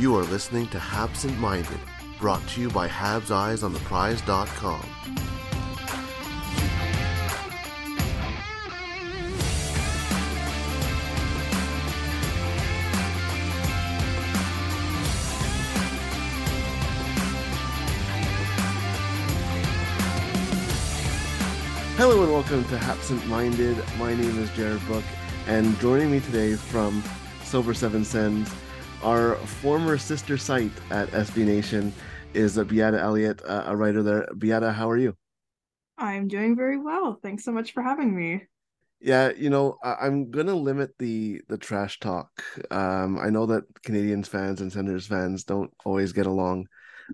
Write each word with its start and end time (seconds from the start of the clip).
You 0.00 0.16
are 0.16 0.22
listening 0.22 0.66
to 0.68 0.78
Absent 0.78 1.38
Minded, 1.38 1.78
brought 2.18 2.40
to 2.48 2.60
you 2.62 2.70
by 2.70 2.88
Habs 2.88 3.30
Eyes 3.30 3.62
on 3.62 3.74
the 3.74 3.80
Prize.com. 3.80 4.80
Hello 21.98 22.22
and 22.22 22.32
welcome 22.32 22.64
to 22.64 22.76
Absent 22.84 23.26
Minded. 23.26 23.76
My 23.98 24.14
name 24.14 24.38
is 24.38 24.48
Jared 24.52 24.80
Book, 24.88 25.04
and 25.46 25.78
joining 25.78 26.10
me 26.10 26.20
today 26.20 26.54
from 26.54 27.04
Silver 27.44 27.74
Seven 27.74 28.02
Sens, 28.02 28.50
our 29.02 29.36
former 29.36 29.98
sister 29.98 30.36
site 30.36 30.72
at 30.90 31.08
SB 31.10 31.44
Nation, 31.44 31.92
is 32.34 32.56
Beata 32.58 33.00
Elliott, 33.00 33.42
uh, 33.44 33.64
a 33.66 33.76
writer 33.76 34.02
there. 34.02 34.28
Beata, 34.36 34.72
how 34.72 34.88
are 34.88 34.96
you? 34.96 35.16
I'm 35.98 36.28
doing 36.28 36.56
very 36.56 36.78
well. 36.78 37.18
Thanks 37.22 37.44
so 37.44 37.52
much 37.52 37.72
for 37.72 37.82
having 37.82 38.14
me. 38.14 38.46
Yeah, 39.00 39.32
you 39.36 39.50
know, 39.50 39.78
I- 39.82 40.06
am 40.06 40.30
gonna 40.30 40.54
limit 40.54 40.90
the 40.98 41.40
the 41.48 41.56
trash 41.56 41.98
talk. 42.00 42.28
Um, 42.70 43.18
I 43.18 43.30
know 43.30 43.46
that 43.46 43.64
Canadiens 43.82 44.26
fans 44.26 44.60
and 44.60 44.72
Senators 44.72 45.06
fans 45.06 45.44
don't 45.44 45.70
always 45.84 46.12
get 46.12 46.26
along, 46.26 46.66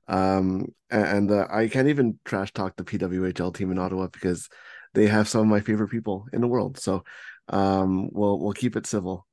um, 0.09 0.67
and 0.91 1.31
uh, 1.31 1.47
I 1.51 1.69
can't 1.69 1.89
even 1.89 2.19
trash 2.25 2.53
talk 2.53 2.77
the 2.77 2.85
PWHL 2.85 3.55
team 3.55 3.71
in 3.71 3.79
Ottawa 3.79 4.09
because 4.13 4.49
they 4.95 5.07
have 5.07 5.29
some 5.29 5.43
of 5.43 5.47
my 5.47 5.61
favorite 5.61 5.91
people 5.91 6.27
in 6.33 6.41
the 6.41 6.49
world. 6.49 6.79
So 6.79 7.05
um, 7.49 8.09
we'll 8.13 8.41
we'll 8.41 8.53
keep 8.53 8.77
it 8.77 8.87
civil. 8.87 9.27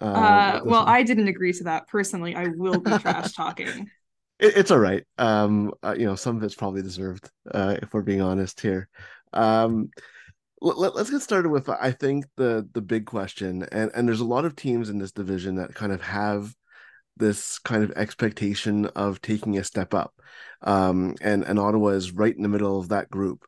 Uh, 0.00 0.04
uh 0.04 0.60
well. 0.64 0.84
I 0.86 1.02
didn't 1.02 1.28
agree 1.28 1.52
to 1.54 1.64
that 1.64 1.88
personally. 1.88 2.34
I 2.34 2.46
will 2.48 2.80
be 2.80 2.96
trash 2.98 3.32
talking. 3.36 3.90
It, 4.38 4.56
it's 4.56 4.70
all 4.70 4.78
right. 4.78 5.04
Um, 5.18 5.72
uh, 5.82 5.94
you 5.98 6.06
know, 6.06 6.16
some 6.16 6.36
of 6.36 6.42
it's 6.42 6.54
probably 6.54 6.82
deserved. 6.82 7.30
Uh, 7.50 7.76
if 7.82 7.92
we're 7.92 8.02
being 8.02 8.22
honest 8.22 8.60
here. 8.60 8.88
Um, 9.32 9.90
let, 10.60 10.94
us 10.94 11.10
get 11.10 11.22
started 11.22 11.48
with 11.48 11.68
I 11.68 11.92
think 11.92 12.26
the 12.36 12.68
the 12.72 12.82
big 12.82 13.06
question, 13.06 13.66
and 13.72 13.90
and 13.94 14.06
there's 14.06 14.20
a 14.20 14.26
lot 14.26 14.44
of 14.44 14.56
teams 14.56 14.90
in 14.90 14.98
this 14.98 15.12
division 15.12 15.56
that 15.56 15.74
kind 15.74 15.92
of 15.92 16.02
have 16.02 16.54
this 17.16 17.58
kind 17.58 17.82
of 17.82 17.92
expectation 17.92 18.86
of 18.86 19.20
taking 19.20 19.58
a 19.58 19.64
step 19.64 19.94
up, 19.94 20.14
um, 20.62 21.14
and 21.22 21.44
and 21.44 21.58
Ottawa 21.58 21.88
is 21.88 22.12
right 22.12 22.34
in 22.34 22.42
the 22.42 22.48
middle 22.48 22.78
of 22.78 22.88
that 22.88 23.10
group 23.10 23.44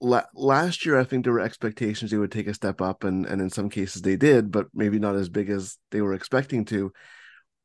la- 0.00 0.24
last 0.34 0.84
year, 0.84 0.98
I 0.98 1.04
think 1.04 1.24
there 1.24 1.32
were 1.32 1.40
expectations 1.40 2.10
they 2.10 2.16
would 2.16 2.32
take 2.32 2.46
a 2.46 2.54
step 2.54 2.80
up, 2.80 3.04
and 3.04 3.26
and 3.26 3.40
in 3.40 3.50
some 3.50 3.68
cases 3.68 4.02
they 4.02 4.16
did, 4.16 4.50
but 4.50 4.66
maybe 4.74 4.98
not 4.98 5.16
as 5.16 5.28
big 5.28 5.50
as 5.50 5.78
they 5.90 6.00
were 6.00 6.14
expecting 6.14 6.64
to. 6.66 6.92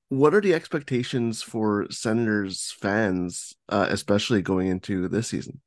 What 0.10 0.36
are 0.36 0.42
the 0.42 0.54
expectations 0.54 1.42
for 1.42 1.88
Senators 1.90 2.76
fans, 2.80 3.54
uh, 3.70 3.88
especially 3.90 4.42
going 4.42 4.68
into 4.68 5.08
this 5.08 5.30
season? 5.30 5.62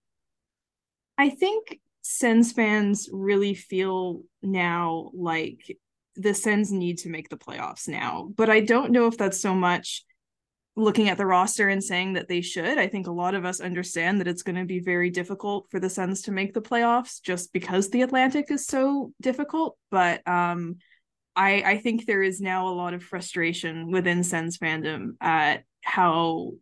I 1.17 1.31
think 1.31 1.81
Sens 2.03 2.53
fans 2.53 3.09
really 3.13 3.55
feel 3.55 4.23
now 4.43 5.11
like 5.13 5.77
the 6.15 6.35
Sens 6.35 6.71
need 6.71 6.99
to 6.99 7.09
make 7.09 7.29
the 7.29 7.37
playoffs 7.37 7.89
now, 7.89 8.31
but 8.37 8.49
I 8.49 8.61
don't 8.61 8.93
know 8.93 9.07
if 9.07 9.19
that's 9.19 9.41
so 9.41 9.55
much 9.55 10.05
looking 10.79 11.09
at 11.09 11.19
the 11.19 11.27
roster 11.27 11.69
and 11.69 11.83
saying 11.83 12.13
that 12.13 12.29
they 12.29 12.41
should. 12.41 12.79
I 12.79 12.87
think 12.87 13.09
a 13.09 13.13
lot 13.13 13.35
of 13.35 13.45
us 13.45 13.61
understand 13.61 14.21
that 14.21 14.29
it's 14.29 14.45
going 14.45 14.57
to 14.57 14.65
be 14.65 14.79
very 14.79 15.11
difficult 15.11 15.69
for 15.71 15.81
the 15.81 15.91
Sens 15.91 16.23
to 16.23 16.31
make 16.31 16.55
the 16.55 16.63
playoffs 16.63 17.21
just 17.21 17.53
because 17.53 17.91
the 17.91 18.03
Atlantic 18.03 18.51
is 18.51 18.65
so 18.65 19.13
difficult. 19.21 19.77
But 19.91 20.27
um, 20.27 20.77
I, 21.35 21.63
I 21.67 21.79
think 21.79 22.07
there 22.07 22.23
is 22.23 22.41
now 22.41 22.69
a 22.69 22.71
lot 22.71 22.95
of 22.95 23.03
frustration 23.03 23.91
within 23.91 24.23
Sens 24.23 24.57
fandom 24.57 25.17
at 25.21 25.65
how 25.83 26.53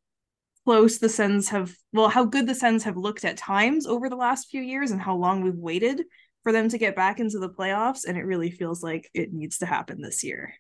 close 0.64 0.96
the 0.96 1.10
Sens 1.10 1.50
have, 1.50 1.74
well, 1.92 2.08
how 2.08 2.24
good 2.24 2.46
the 2.46 2.54
Sens 2.54 2.84
have 2.84 2.96
looked 2.96 3.26
at 3.26 3.36
times 3.36 3.86
over 3.86 4.08
the 4.08 4.16
last 4.16 4.48
few 4.48 4.62
years 4.62 4.92
and 4.92 5.00
how 5.00 5.14
long 5.14 5.42
we've 5.42 5.54
waited 5.54 6.04
for 6.42 6.52
them 6.52 6.70
to 6.70 6.78
get 6.78 6.96
back 6.96 7.20
into 7.20 7.38
the 7.38 7.50
playoffs. 7.50 8.06
And 8.08 8.16
it 8.16 8.24
really 8.24 8.50
feels 8.50 8.82
like 8.82 9.10
it 9.12 9.30
needs 9.30 9.58
to 9.58 9.66
happen 9.66 10.00
this 10.00 10.24
year. 10.24 10.54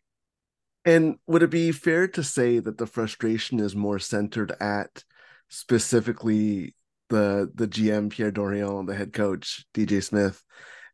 And 0.86 1.16
would 1.26 1.42
it 1.42 1.50
be 1.50 1.72
fair 1.72 2.06
to 2.08 2.22
say 2.22 2.60
that 2.60 2.78
the 2.78 2.86
frustration 2.86 3.58
is 3.58 3.74
more 3.74 3.98
centered 3.98 4.52
at 4.60 5.02
specifically 5.48 6.74
the 7.08 7.50
the 7.54 7.66
GM 7.66 8.10
Pierre 8.10 8.30
Dorion, 8.32 8.86
the 8.86 8.94
head 8.94 9.12
coach 9.12 9.66
DJ 9.74 10.02
Smith, 10.02 10.42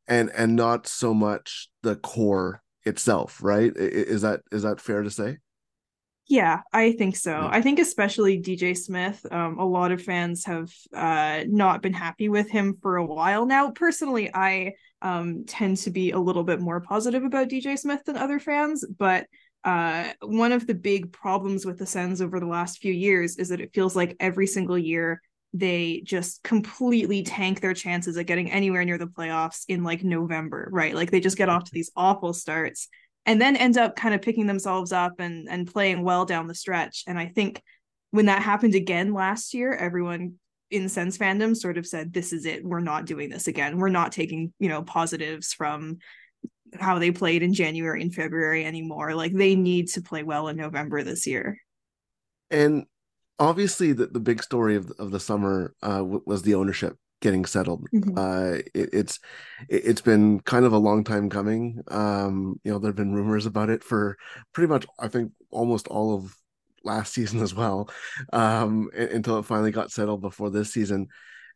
and 0.08 0.30
and 0.34 0.56
not 0.56 0.86
so 0.86 1.12
much 1.12 1.68
the 1.82 1.96
core 1.96 2.62
itself, 2.84 3.42
right? 3.42 3.72
Is 3.76 4.22
that 4.22 4.40
is 4.50 4.62
that 4.62 4.80
fair 4.80 5.02
to 5.02 5.10
say? 5.10 5.38
Yeah, 6.28 6.60
I 6.72 6.92
think 6.92 7.16
so. 7.16 7.32
Yeah. 7.32 7.48
I 7.50 7.60
think 7.60 7.78
especially 7.78 8.40
DJ 8.40 8.74
Smith, 8.76 9.26
um, 9.30 9.58
a 9.58 9.66
lot 9.66 9.92
of 9.92 10.00
fans 10.00 10.46
have 10.46 10.70
uh, 10.94 11.44
not 11.48 11.82
been 11.82 11.92
happy 11.92 12.30
with 12.30 12.48
him 12.48 12.78
for 12.80 12.96
a 12.96 13.04
while 13.04 13.44
now. 13.44 13.72
Personally, 13.72 14.30
I 14.32 14.72
um, 15.02 15.44
tend 15.46 15.78
to 15.78 15.90
be 15.90 16.12
a 16.12 16.18
little 16.18 16.44
bit 16.44 16.60
more 16.60 16.80
positive 16.80 17.24
about 17.24 17.48
DJ 17.48 17.78
Smith 17.78 18.04
than 18.06 18.16
other 18.16 18.38
fans, 18.38 18.86
but 18.98 19.26
uh, 19.64 20.12
one 20.20 20.52
of 20.52 20.66
the 20.66 20.74
big 20.74 21.12
problems 21.12 21.64
with 21.64 21.78
the 21.78 21.86
Sens 21.86 22.20
over 22.20 22.40
the 22.40 22.46
last 22.46 22.78
few 22.78 22.92
years 22.92 23.36
is 23.36 23.48
that 23.50 23.60
it 23.60 23.74
feels 23.74 23.94
like 23.94 24.16
every 24.18 24.46
single 24.46 24.78
year 24.78 25.20
they 25.54 26.02
just 26.04 26.42
completely 26.42 27.22
tank 27.22 27.60
their 27.60 27.74
chances 27.74 28.16
of 28.16 28.26
getting 28.26 28.50
anywhere 28.50 28.84
near 28.84 28.98
the 28.98 29.06
playoffs 29.06 29.64
in 29.68 29.84
like 29.84 30.02
November, 30.02 30.68
right? 30.72 30.94
Like 30.94 31.10
they 31.10 31.20
just 31.20 31.36
get 31.36 31.50
off 31.50 31.64
to 31.64 31.72
these 31.72 31.92
awful 31.94 32.32
starts 32.32 32.88
and 33.26 33.40
then 33.40 33.56
end 33.56 33.76
up 33.76 33.94
kind 33.94 34.14
of 34.14 34.22
picking 34.22 34.46
themselves 34.46 34.92
up 34.92 35.14
and 35.18 35.48
and 35.48 35.70
playing 35.70 36.02
well 36.02 36.24
down 36.24 36.46
the 36.46 36.54
stretch. 36.54 37.04
And 37.06 37.18
I 37.18 37.26
think 37.26 37.62
when 38.10 38.26
that 38.26 38.42
happened 38.42 38.74
again 38.74 39.12
last 39.12 39.54
year, 39.54 39.72
everyone 39.72 40.34
in 40.70 40.88
Sens 40.88 41.18
fandom 41.18 41.54
sort 41.54 41.78
of 41.78 41.86
said, 41.86 42.12
"This 42.12 42.32
is 42.32 42.46
it. 42.46 42.64
We're 42.64 42.80
not 42.80 43.04
doing 43.04 43.28
this 43.28 43.46
again. 43.46 43.78
We're 43.78 43.90
not 43.90 44.12
taking 44.12 44.52
you 44.58 44.68
know 44.68 44.82
positives 44.82 45.52
from 45.52 45.98
how 46.78 46.98
they 46.98 47.10
played 47.10 47.42
in 47.42 47.54
January 47.54 48.02
and 48.02 48.14
February 48.14 48.64
anymore. 48.64 49.14
Like 49.14 49.32
they 49.32 49.54
need 49.54 49.88
to 49.88 50.02
play 50.02 50.22
well 50.22 50.48
in 50.48 50.56
November 50.56 51.02
this 51.02 51.26
year. 51.26 51.58
And 52.50 52.86
obviously, 53.38 53.92
the, 53.92 54.06
the 54.06 54.20
big 54.20 54.42
story 54.42 54.76
of, 54.76 54.90
of 54.98 55.10
the 55.10 55.20
summer 55.20 55.74
uh, 55.82 55.98
w- 55.98 56.22
was 56.26 56.42
the 56.42 56.54
ownership 56.54 56.96
getting 57.20 57.44
settled. 57.44 57.86
Mm-hmm. 57.94 58.18
Uh, 58.18 58.58
it, 58.74 58.90
it's 58.92 59.20
it, 59.68 59.86
has 59.86 60.00
been 60.02 60.40
kind 60.40 60.66
of 60.66 60.72
a 60.72 60.78
long 60.78 61.04
time 61.04 61.30
coming. 61.30 61.80
Um, 61.88 62.60
you 62.64 62.72
know, 62.72 62.78
there 62.78 62.90
have 62.90 62.96
been 62.96 63.14
rumors 63.14 63.46
about 63.46 63.70
it 63.70 63.82
for 63.82 64.18
pretty 64.52 64.68
much, 64.68 64.86
I 64.98 65.08
think, 65.08 65.32
almost 65.50 65.88
all 65.88 66.14
of 66.14 66.36
last 66.84 67.14
season 67.14 67.40
as 67.40 67.54
well, 67.54 67.88
um, 68.32 68.90
until 68.94 69.38
it 69.38 69.46
finally 69.46 69.70
got 69.70 69.90
settled 69.90 70.20
before 70.20 70.50
this 70.50 70.72
season. 70.72 71.08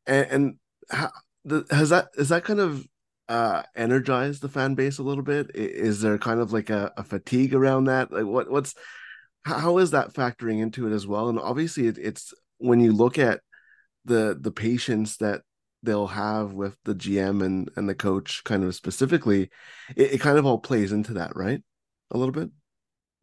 And, 0.07 0.27
and 0.31 0.55
how, 0.91 1.11
the, 1.45 1.65
has 1.71 1.91
that 1.91 2.09
is 2.17 2.31
that 2.31 2.45
kind 2.45 2.61
of 2.61 2.87
uh 3.29 3.63
energize 3.75 4.41
the 4.41 4.49
fan 4.49 4.75
base 4.75 4.99
a 4.99 5.03
little 5.03 5.25
bit? 5.25 5.51
Is 5.55 6.01
there 6.01 6.19
kind 6.19 6.41
of 6.41 6.53
like 6.53 6.71
a, 6.71 6.93
a 6.97 7.05
fatigue 7.05 7.55
around 7.55 7.85
that? 7.85 8.13
Like 8.13 8.27
what 8.27 8.51
what's 8.51 8.75
how 9.45 9.79
is 9.79 9.93
that 9.93 10.13
factoring 10.13 10.61
into 10.61 10.87
it 10.87 10.93
as 10.93 11.07
well? 11.07 11.29
And 11.29 11.39
obviously 11.39 11.87
it, 11.87 11.99
it's 11.99 12.35
when 12.59 12.81
you 12.81 12.93
look 12.93 13.19
at 13.19 13.41
the 14.05 14.37
the 14.41 14.53
patience 14.53 15.17
that 15.19 15.43
they'll 15.83 16.07
have 16.07 16.53
with 16.53 16.77
the 16.85 16.95
gm 16.95 17.45
and 17.45 17.71
and 17.77 17.89
the 17.89 17.95
coach 17.95 18.43
kind 18.45 18.65
of 18.65 18.75
specifically 18.75 19.51
it, 19.95 20.15
it 20.15 20.21
kind 20.21 20.39
of 20.39 20.47
all 20.47 20.59
plays 20.59 20.93
into 20.93 21.15
that 21.15 21.33
right? 21.37 21.63
A 22.11 22.19
little 22.19 22.33
bit 22.33 22.51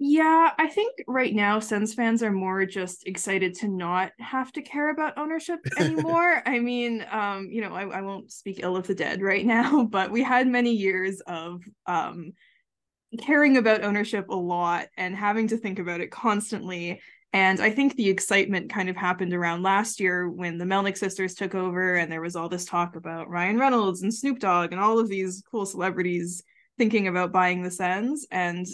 yeah, 0.06 0.52
I 0.60 0.68
think 0.68 1.02
right 1.08 1.34
now 1.34 1.60
Sens 1.60 1.94
fans 1.94 2.22
are 2.24 2.32
more 2.32 2.66
just 2.66 3.08
excited 3.08 3.54
to 3.60 3.70
not 3.70 4.12
have 4.20 4.52
to 4.52 4.62
care 4.62 4.90
about 4.90 5.18
ownership 5.18 5.62
anymore. 5.80 6.44
I 6.46 6.60
mean, 6.60 7.06
um, 7.10 7.48
you 7.50 7.62
know, 7.62 7.74
I, 7.74 7.88
I 7.88 8.02
won't 8.02 8.30
speak 8.30 8.60
ill 8.62 8.76
of 8.76 8.86
the 8.86 8.96
dead 8.96 9.22
right 9.22 9.46
now, 9.58 9.86
but 9.86 10.12
we 10.12 10.22
had 10.22 10.46
many 10.46 10.74
years 10.74 11.22
of 11.22 11.64
um 11.86 12.34
caring 13.18 13.56
about 13.56 13.86
ownership 13.86 14.28
a 14.28 14.36
lot 14.36 14.88
and 14.98 15.16
having 15.16 15.48
to 15.48 15.58
think 15.58 15.80
about 15.80 16.02
it 16.02 16.12
constantly. 16.12 17.00
And 17.32 17.62
I 17.62 17.70
think 17.70 17.96
the 17.96 18.10
excitement 18.10 18.74
kind 18.74 18.90
of 18.90 18.98
happened 18.98 19.34
around 19.34 19.64
last 19.64 20.02
year 20.02 20.30
when 20.30 20.58
the 20.58 20.66
Melnyk 20.66 20.98
sisters 20.98 21.34
took 21.34 21.56
over 21.56 21.96
and 21.96 22.12
there 22.12 22.22
was 22.22 22.36
all 22.36 22.50
this 22.50 22.66
talk 22.66 22.98
about 22.98 23.30
Ryan 23.30 23.58
Reynolds 23.58 24.02
and 24.02 24.14
Snoop 24.14 24.40
Dogg 24.40 24.74
and 24.74 24.82
all 24.82 25.00
of 25.00 25.08
these 25.08 25.44
cool 25.50 25.66
celebrities 25.66 26.44
thinking 26.78 27.08
about 27.08 27.32
buying 27.32 27.64
the 27.64 27.72
Sens. 27.72 28.28
And 28.32 28.68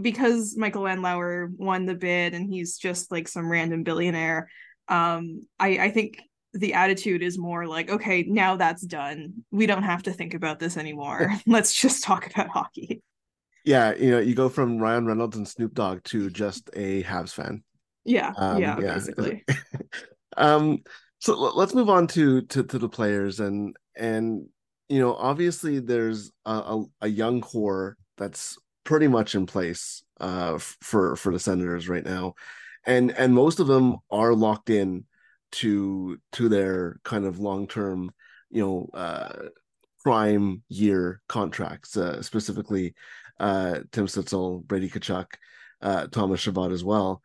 because 0.00 0.56
Michael 0.56 0.82
Andlauer 0.82 1.50
won 1.56 1.86
the 1.86 1.94
bid 1.94 2.34
and 2.34 2.48
he's 2.48 2.78
just 2.78 3.10
like 3.10 3.28
some 3.28 3.50
random 3.50 3.82
billionaire, 3.82 4.48
um, 4.88 5.46
I, 5.58 5.78
I 5.78 5.90
think 5.90 6.20
the 6.52 6.74
attitude 6.74 7.22
is 7.22 7.38
more 7.38 7.66
like, 7.66 7.90
okay, 7.90 8.22
now 8.22 8.56
that's 8.56 8.82
done. 8.82 9.44
We 9.50 9.66
don't 9.66 9.82
have 9.82 10.04
to 10.04 10.12
think 10.12 10.34
about 10.34 10.58
this 10.58 10.76
anymore. 10.76 11.32
Let's 11.46 11.72
just 11.72 12.04
talk 12.04 12.26
about 12.32 12.48
hockey. 12.48 13.02
Yeah, 13.64 13.94
you 13.94 14.10
know, 14.10 14.18
you 14.18 14.34
go 14.34 14.48
from 14.48 14.78
Ryan 14.78 15.06
Reynolds 15.06 15.36
and 15.36 15.48
Snoop 15.48 15.74
Dogg 15.74 16.04
to 16.04 16.28
just 16.28 16.68
a 16.74 17.02
Habs 17.02 17.32
fan. 17.32 17.64
Yeah, 18.04 18.32
um, 18.36 18.60
yeah, 18.60 18.78
yeah, 18.78 18.94
basically. 18.94 19.44
um, 20.36 20.82
so 21.18 21.34
let's 21.34 21.72
move 21.72 21.88
on 21.88 22.06
to 22.08 22.42
to 22.42 22.62
to 22.62 22.78
the 22.78 22.90
players 22.90 23.40
and 23.40 23.74
and 23.96 24.46
you 24.88 25.00
know, 25.00 25.14
obviously 25.14 25.78
there's 25.78 26.30
a, 26.44 26.52
a, 26.52 26.84
a 27.02 27.08
young 27.08 27.40
core 27.40 27.96
that's 28.16 28.58
pretty 28.84 29.08
much 29.08 29.34
in 29.34 29.46
place 29.46 30.02
uh, 30.20 30.58
for 30.58 31.16
for 31.16 31.32
the 31.32 31.38
Senators 31.38 31.88
right 31.88 32.04
now, 32.04 32.34
and 32.86 33.10
and 33.12 33.34
most 33.34 33.60
of 33.60 33.66
them 33.66 33.96
are 34.10 34.34
locked 34.34 34.70
in 34.70 35.04
to 35.52 36.18
to 36.32 36.48
their 36.48 37.00
kind 37.04 37.24
of 37.24 37.38
long 37.38 37.66
term, 37.66 38.10
you 38.50 38.62
know, 38.62 38.88
uh, 38.94 39.48
prime 40.02 40.62
year 40.68 41.20
contracts, 41.28 41.96
uh, 41.96 42.22
specifically 42.22 42.94
uh, 43.40 43.80
Tim 43.92 44.06
Stützle, 44.06 44.64
Brady 44.64 44.88
Tkachuk, 44.88 45.26
uh, 45.80 46.06
Thomas 46.08 46.40
Chabot 46.40 46.72
as 46.72 46.84
well. 46.84 47.22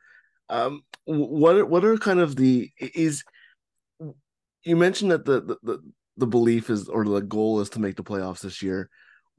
Um, 0.50 0.82
what 1.06 1.70
what 1.70 1.86
are 1.86 1.98
kind 1.98 2.20
of 2.20 2.36
the 2.36 2.72
is 2.80 3.24
you 4.64 4.76
mentioned 4.76 5.12
that 5.12 5.26
the, 5.26 5.58
the 5.64 5.80
the 6.18 6.28
belief 6.28 6.70
is 6.70 6.88
or 6.88 7.06
the 7.06 7.22
goal 7.22 7.62
is 7.62 7.70
to 7.72 7.80
make 7.80 7.96
the 7.96 8.04
playoffs 8.04 8.42
this 8.42 8.62
year. 8.62 8.90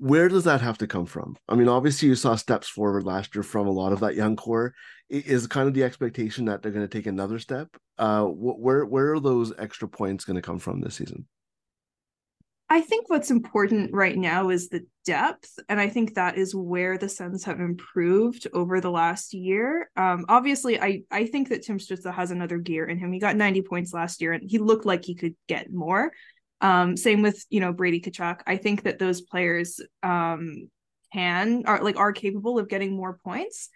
Where 0.00 0.28
does 0.30 0.44
that 0.44 0.62
have 0.62 0.78
to 0.78 0.86
come 0.86 1.04
from? 1.04 1.36
I 1.46 1.54
mean, 1.56 1.68
obviously 1.68 2.08
you 2.08 2.14
saw 2.14 2.34
steps 2.34 2.68
forward 2.68 3.04
last 3.04 3.34
year 3.34 3.42
from 3.42 3.66
a 3.66 3.70
lot 3.70 3.92
of 3.92 4.00
that 4.00 4.14
young 4.14 4.34
core. 4.34 4.72
Is 5.10 5.46
kind 5.46 5.68
of 5.68 5.74
the 5.74 5.84
expectation 5.84 6.46
that 6.46 6.62
they're 6.62 6.72
going 6.72 6.88
to 6.88 6.98
take 6.98 7.06
another 7.06 7.38
step? 7.38 7.68
Uh, 7.98 8.24
where 8.24 8.86
where 8.86 9.12
are 9.12 9.20
those 9.20 9.52
extra 9.58 9.86
points 9.88 10.24
going 10.24 10.36
to 10.36 10.42
come 10.42 10.58
from 10.58 10.80
this 10.80 10.94
season? 10.94 11.26
I 12.72 12.80
think 12.80 13.10
what's 13.10 13.30
important 13.30 13.90
right 13.92 14.16
now 14.16 14.48
is 14.48 14.68
the 14.68 14.86
depth, 15.04 15.58
and 15.68 15.78
I 15.78 15.88
think 15.88 16.14
that 16.14 16.38
is 16.38 16.54
where 16.54 16.96
the 16.96 17.08
Sens 17.08 17.44
have 17.44 17.60
improved 17.60 18.46
over 18.54 18.80
the 18.80 18.92
last 18.92 19.34
year. 19.34 19.90
Um, 19.96 20.24
obviously, 20.30 20.80
I 20.80 21.02
I 21.10 21.26
think 21.26 21.50
that 21.50 21.62
Tim 21.62 21.78
Stützle 21.78 22.14
has 22.14 22.30
another 22.30 22.56
gear 22.56 22.86
in 22.86 22.96
him. 22.96 23.12
He 23.12 23.18
got 23.18 23.36
90 23.36 23.62
points 23.62 23.92
last 23.92 24.22
year, 24.22 24.32
and 24.32 24.48
he 24.48 24.58
looked 24.58 24.86
like 24.86 25.04
he 25.04 25.14
could 25.14 25.34
get 25.46 25.70
more. 25.70 26.12
Um, 26.60 26.96
same 26.96 27.22
with 27.22 27.44
you 27.50 27.60
know 27.60 27.72
Brady 27.72 28.00
Tkachuk. 28.00 28.40
I 28.46 28.56
think 28.56 28.82
that 28.82 28.98
those 28.98 29.20
players 29.20 29.80
um, 30.02 30.68
can 31.12 31.64
are 31.66 31.82
like 31.82 31.96
are 31.96 32.12
capable 32.12 32.58
of 32.58 32.68
getting 32.68 32.96
more 32.96 33.18
points. 33.24 33.68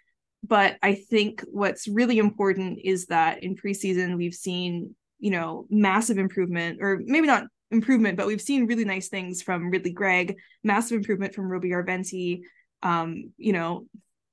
But 0.43 0.77
I 0.83 0.93
think 0.93 1.43
what's 1.51 1.87
really 1.87 2.19
important 2.19 2.79
is 2.83 3.07
that 3.07 3.43
in 3.43 3.55
preseason 3.55 4.17
we've 4.17 4.35
seen 4.35 4.95
you 5.19 5.31
know 5.31 5.65
massive 5.69 6.17
improvement, 6.17 6.79
or 6.81 7.01
maybe 7.03 7.27
not 7.27 7.47
improvement, 7.71 8.17
but 8.17 8.27
we've 8.27 8.41
seen 8.41 8.67
really 8.67 8.85
nice 8.85 9.09
things 9.09 9.41
from 9.41 9.69
Ridly 9.69 9.91
Greig, 9.91 10.37
massive 10.63 10.97
improvement 10.97 11.33
from 11.33 11.49
Roby 11.49 11.69
Järventie. 11.69 12.41
Um, 12.83 13.31
you 13.37 13.53
know, 13.53 13.87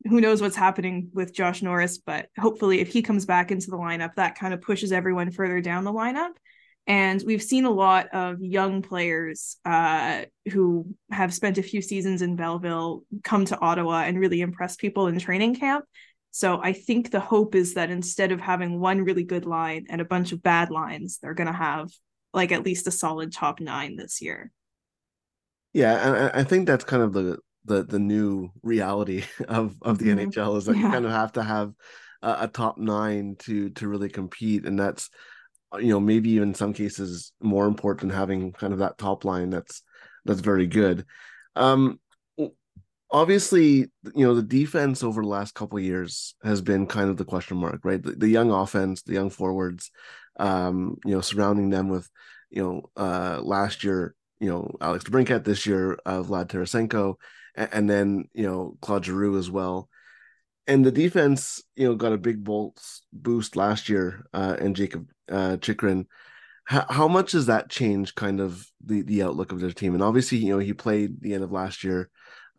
who 0.05 0.21
knows 0.21 0.43
what's 0.43 0.57
happening 0.57 1.09
with 1.15 1.33
Josh 1.33 1.63
Norris, 1.63 1.99
but 1.99 2.29
hopefully 2.39 2.81
if 2.81 2.89
he 2.89 3.03
comes 3.03 3.25
back 3.25 3.51
into 3.51 3.71
the 3.71 3.79
lineup, 3.79 4.15
that 4.17 4.39
kind 4.39 4.53
of 4.53 4.61
pushes 4.61 4.93
everyone 4.93 5.31
further 5.31 5.61
down 5.61 5.85
the 5.85 5.93
lineup. 5.93 6.33
And 6.87 7.23
we've 7.25 7.43
seen 7.43 7.65
a 7.65 7.71
lot 7.71 8.09
of 8.13 8.41
young 8.41 8.83
players 8.83 9.57
uh, 9.65 10.23
who 10.51 10.95
have 11.11 11.33
spent 11.33 11.59
a 11.59 11.63
few 11.63 11.81
seasons 11.81 12.23
in 12.23 12.35
Belleville 12.35 13.05
come 13.23 13.45
to 13.47 13.61
Ottawa 13.61 14.03
and 14.03 14.19
really 14.19 14.41
impress 14.41 14.77
people 14.77 15.07
in 15.07 15.19
training 15.19 15.55
camp. 15.55 15.85
So 16.33 16.61
I 16.61 16.73
think 16.73 17.11
the 17.11 17.21
hope 17.21 17.55
is 17.55 17.75
that 17.75 17.91
instead 17.91 18.33
of 18.33 18.41
having 18.41 18.81
one 18.81 19.03
really 19.03 19.23
good 19.23 19.45
line 19.45 19.87
and 19.91 20.01
a 20.01 20.05
bunch 20.05 20.33
of 20.33 20.43
bad 20.43 20.71
lines, 20.71 21.19
they're 21.19 21.35
going 21.35 21.47
to 21.47 21.53
have 21.53 21.91
like 22.33 22.53
at 22.53 22.65
least 22.65 22.87
a 22.87 22.91
solid 22.91 23.33
top 23.33 23.61
nine 23.61 23.97
this 23.97 24.21
year. 24.21 24.51
Yeah, 25.73 26.09
and 26.09 26.33
I 26.35 26.45
think 26.45 26.67
that's 26.67 26.85
kind 26.85 27.03
of 27.03 27.13
the 27.13 27.39
the 27.65 27.85
the 27.85 27.99
new 27.99 28.51
reality 28.63 29.25
of 29.49 29.77
of 29.83 29.99
the 29.99 30.07
mm-hmm. 30.07 30.31
NHL 30.31 30.57
is 30.57 30.65
that 30.65 30.77
yeah. 30.77 30.87
you 30.87 30.91
kind 30.91 31.05
of 31.05 31.13
have 31.13 31.33
to 31.33 31.43
have 31.43 31.73
a, 32.23 32.37
a, 32.41 32.49
top 32.49 32.79
nine 32.79 33.37
to 33.41 33.71
to 33.71 33.89
really 33.89 34.09
compete, 34.09 34.67
and 34.67 34.79
that's 34.79 35.11
you 35.79 35.89
know 35.89 36.01
maybe 36.01 36.31
even 36.31 36.49
in 36.49 36.55
some 36.55 36.73
cases 36.73 37.33
more 37.41 37.67
important 37.67 38.11
than 38.11 38.19
having 38.19 38.53
kind 38.53 38.73
of 38.73 38.81
that 38.81 38.99
top 38.99 39.25
line 39.25 39.51
that's 39.51 39.83
that's 40.25 40.41
very 40.41 40.67
good. 40.67 41.05
Um, 41.57 41.99
obviously, 43.11 43.91
you 44.15 44.27
know 44.27 44.35
the 44.35 44.43
defense 44.43 45.03
over 45.03 45.23
the 45.23 45.29
last 45.29 45.55
couple 45.55 45.79
years 45.81 46.35
has 46.43 46.61
been 46.61 46.87
kind 46.87 47.11
of 47.11 47.17
the 47.17 47.25
question 47.25 47.57
mark, 47.57 47.81
right? 47.85 48.03
The, 48.03 48.13
the 48.13 48.29
young 48.29 48.51
offense, 48.51 49.03
the 49.03 49.15
young 49.15 49.31
forwards, 49.31 49.91
um, 50.39 50.97
you 51.05 51.13
know, 51.15 51.21
surrounding 51.21 51.71
them 51.71 51.89
with, 51.89 52.09
you 52.51 52.63
know, 52.63 52.91
uh, 52.97 53.41
last 53.43 53.85
year, 53.85 54.15
you 54.41 54.49
know, 54.49 54.75
Alex 54.81 55.05
DeBrincat, 55.05 55.45
this 55.45 55.67
year, 55.67 55.99
uh, 56.07 56.23
Vlad 56.23 56.49
Tarasenko, 56.49 57.15
and, 57.55 57.69
and, 57.73 57.91
then, 57.91 58.25
you 58.33 58.47
know, 58.47 58.77
Claude 58.81 59.05
Giroux 59.05 59.39
as 59.39 59.51
well. 59.51 59.89
And 60.67 60.85
the 60.85 60.93
defense, 60.93 61.63
you 61.77 61.89
know, 61.89 61.95
got 61.95 62.13
a 62.13 62.19
big 62.19 62.43
bolts 62.45 63.03
boost 63.13 63.57
last 63.57 63.89
year, 63.89 64.25
uh, 64.33 64.57
and 64.59 64.77
Jakob 64.77 65.09
uh, 65.33 65.57
Chychrun. 65.57 66.07
How, 66.65 66.87
how 66.89 67.09
much 67.09 67.33
has 67.33 67.47
that 67.47 67.71
changed 67.71 68.15
kind 68.15 68.41
of 68.41 68.65
the, 68.85 69.03
the 69.03 69.23
outlook 69.25 69.51
of 69.51 69.61
their 69.61 69.73
team? 69.73 69.95
And 69.95 70.03
obviously, 70.03 70.39
you 70.39 70.53
know, 70.53 70.61
he 70.61 70.73
played 70.73 71.21
the 71.21 71.35
end 71.35 71.43
of 71.43 71.51
last 71.51 71.83
year. 71.83 72.09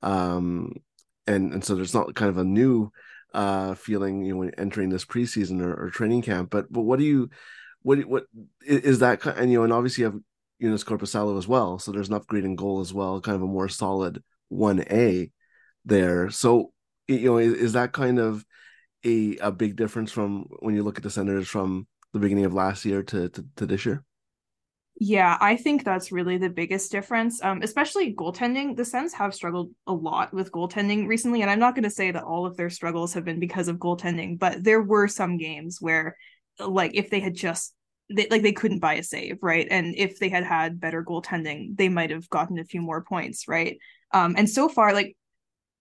Um, 0.01 0.73
and, 1.25 1.53
and 1.53 1.63
so 1.63 1.75
there's 1.75 1.93
not 1.93 2.13
kind 2.15 2.29
of 2.29 2.37
a 2.37 2.43
new 2.43 2.91
uh 3.33 3.73
feeling 3.73 4.23
you 4.23 4.35
know 4.35 4.51
entering 4.59 4.89
this 4.89 5.05
preseason 5.05 5.59
or, 5.59 5.73
or 5.73 5.89
training 5.89 6.21
camp 6.21 6.51
but 6.51 6.71
but 6.71 6.81
what 6.81 6.99
do 6.99 7.05
you 7.05 7.29
what 7.81 7.97
what 8.05 8.25
is 8.63 8.99
that 8.99 9.25
and 9.25 9.51
you 9.51 9.57
know 9.57 9.63
and 9.63 9.73
obviously 9.73 10.03
you 10.03 10.05
have 10.05 10.19
Joonas 10.61 10.85
Korpisalo 10.85 11.35
as 11.37 11.47
well 11.47 11.79
so 11.79 11.91
there's 11.91 12.09
an 12.09 12.13
upgrade 12.13 12.45
in 12.45 12.55
goal 12.55 12.79
as 12.79 12.93
well 12.93 13.19
kind 13.21 13.35
of 13.35 13.41
a 13.41 13.47
more 13.47 13.67
solid 13.67 14.21
1A 14.51 15.31
there 15.83 16.29
so 16.29 16.71
you 17.07 17.25
know 17.25 17.37
is, 17.37 17.53
is 17.53 17.73
that 17.73 17.91
kind 17.91 18.19
of 18.19 18.45
a 19.05 19.37
a 19.37 19.51
big 19.51 19.75
difference 19.75 20.11
from 20.11 20.45
when 20.59 20.75
you 20.75 20.83
look 20.83 20.97
at 20.97 21.03
the 21.03 21.09
Senators 21.09 21.47
from 21.47 21.87
the 22.13 22.19
beginning 22.19 22.45
of 22.45 22.53
last 22.53 22.85
year 22.85 23.03
to 23.03 23.29
to, 23.29 23.45
to 23.55 23.65
this 23.65 23.85
year 23.85 24.03
yeah, 24.99 25.37
I 25.41 25.55
think 25.55 25.83
that's 25.83 26.11
really 26.11 26.37
the 26.37 26.49
biggest 26.49 26.91
difference, 26.91 27.43
um, 27.43 27.61
especially 27.63 28.13
goaltending. 28.13 28.75
The 28.75 28.85
Sens 28.85 29.11
have 29.13 29.33
struggled 29.33 29.71
a 29.87 29.93
lot 29.93 30.33
with 30.33 30.51
goaltending 30.51 31.07
recently, 31.07 31.41
and 31.41 31.49
I'm 31.49 31.59
not 31.59 31.73
going 31.73 31.83
to 31.83 31.89
say 31.89 32.11
that 32.11 32.23
all 32.23 32.45
of 32.45 32.55
their 32.55 32.69
struggles 32.69 33.13
have 33.13 33.25
been 33.25 33.39
because 33.39 33.67
of 33.67 33.77
goaltending, 33.77 34.37
but 34.37 34.63
there 34.63 34.81
were 34.81 35.07
some 35.07 35.37
games 35.37 35.79
where 35.81 36.15
like 36.59 36.91
if 36.93 37.09
they 37.09 37.19
had 37.19 37.33
just 37.33 37.73
they, 38.13 38.27
like 38.29 38.43
they 38.43 38.51
couldn't 38.51 38.79
buy 38.79 38.93
a 38.93 39.03
save, 39.03 39.39
right? 39.41 39.67
And 39.71 39.95
if 39.97 40.19
they 40.19 40.29
had 40.29 40.43
had 40.43 40.79
better 40.79 41.03
goaltending, 41.03 41.75
they 41.75 41.89
might 41.89 42.11
have 42.11 42.29
gotten 42.29 42.59
a 42.59 42.65
few 42.65 42.81
more 42.81 43.03
points, 43.03 43.47
right? 43.47 43.77
Um, 44.13 44.35
and 44.37 44.47
so 44.47 44.69
far, 44.69 44.93
like 44.93 45.17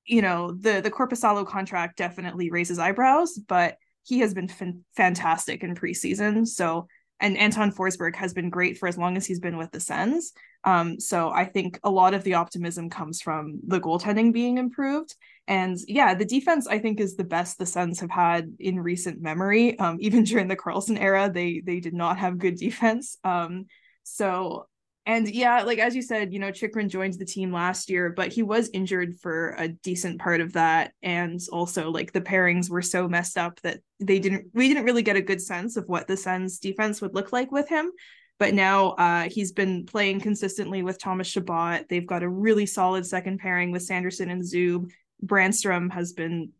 you 0.06 0.22
know, 0.22 0.52
the 0.52 0.80
the 0.80 0.90
Korpisalo 0.90 1.46
contract 1.46 1.98
definitely 1.98 2.50
raises 2.50 2.78
eyebrows, 2.78 3.38
but 3.46 3.76
he 4.04 4.20
has 4.20 4.34
been 4.34 4.48
fantastic 4.96 5.62
in 5.62 5.74
preseason. 5.74 6.46
So 6.46 6.86
and 7.22 7.38
Anton 7.38 7.72
Forsberg 7.72 8.16
has 8.16 8.34
been 8.34 8.50
great 8.50 8.76
for 8.76 8.88
as 8.88 8.98
long 8.98 9.16
as 9.16 9.24
he's 9.24 9.38
been 9.38 9.56
with 9.56 9.70
the 9.70 9.78
Sens. 9.78 10.32
Um, 10.64 10.98
so 10.98 11.30
I 11.30 11.44
think 11.44 11.78
a 11.84 11.90
lot 11.90 12.14
of 12.14 12.24
the 12.24 12.34
optimism 12.34 12.90
comes 12.90 13.22
from 13.22 13.60
the 13.64 13.80
goaltending 13.80 14.32
being 14.32 14.58
improved. 14.58 15.14
And 15.46 15.78
yeah, 15.86 16.14
the 16.14 16.24
defense 16.24 16.66
I 16.66 16.80
think 16.80 16.98
is 16.98 17.14
the 17.14 17.24
best 17.24 17.58
the 17.58 17.66
Sens 17.66 18.00
have 18.00 18.10
had 18.10 18.56
in 18.58 18.80
recent 18.80 19.22
memory. 19.22 19.78
Um, 19.78 19.98
even 20.00 20.24
during 20.24 20.48
the 20.48 20.56
Karlsson 20.56 21.00
era, 21.00 21.30
they 21.32 21.62
they 21.64 21.78
did 21.78 21.94
not 21.94 22.18
have 22.18 22.38
good 22.38 22.56
defense. 22.56 23.16
Um, 23.22 23.66
so 24.02 24.66
and 25.04 25.28
yeah, 25.28 25.62
like 25.62 25.78
as 25.78 25.96
you 25.96 26.02
said, 26.02 26.32
you 26.32 26.38
know, 26.38 26.52
Chychrun 26.52 26.88
joined 26.88 27.14
the 27.14 27.24
team 27.24 27.52
last 27.52 27.90
year, 27.90 28.10
but 28.10 28.32
he 28.32 28.42
was 28.42 28.70
injured 28.72 29.18
for 29.18 29.56
a 29.58 29.66
decent 29.66 30.20
part 30.20 30.40
of 30.40 30.52
that. 30.52 30.92
And 31.02 31.40
also 31.50 31.90
like 31.90 32.12
the 32.12 32.20
pairings 32.20 32.70
were 32.70 32.82
so 32.82 33.08
messed 33.08 33.36
up 33.36 33.60
that 33.62 33.80
they 33.98 34.20
didn't 34.20 34.46
we 34.54 34.68
didn't 34.68 34.84
really 34.84 35.02
get 35.02 35.16
a 35.16 35.22
good 35.22 35.42
sense 35.42 35.76
of 35.76 35.88
what 35.88 36.06
the 36.06 36.16
Sens 36.16 36.60
defense 36.60 37.00
would 37.00 37.14
look 37.14 37.32
like 37.32 37.50
with 37.50 37.68
him. 37.68 37.90
But 38.38 38.54
now 38.54 38.90
uh, 38.90 39.28
he's 39.28 39.52
been 39.52 39.86
playing 39.86 40.20
consistently 40.20 40.82
with 40.82 41.00
Thomas 41.00 41.28
Chabot. 41.28 41.88
They've 41.88 42.06
got 42.06 42.22
a 42.22 42.28
really 42.28 42.66
solid 42.66 43.04
second 43.04 43.38
pairing 43.38 43.72
with 43.72 43.82
Sanderson 43.82 44.30
and 44.30 44.42
Zub. 44.42 44.88
Brannstrom 45.24 45.90
has 45.92 46.12
been 46.12 46.50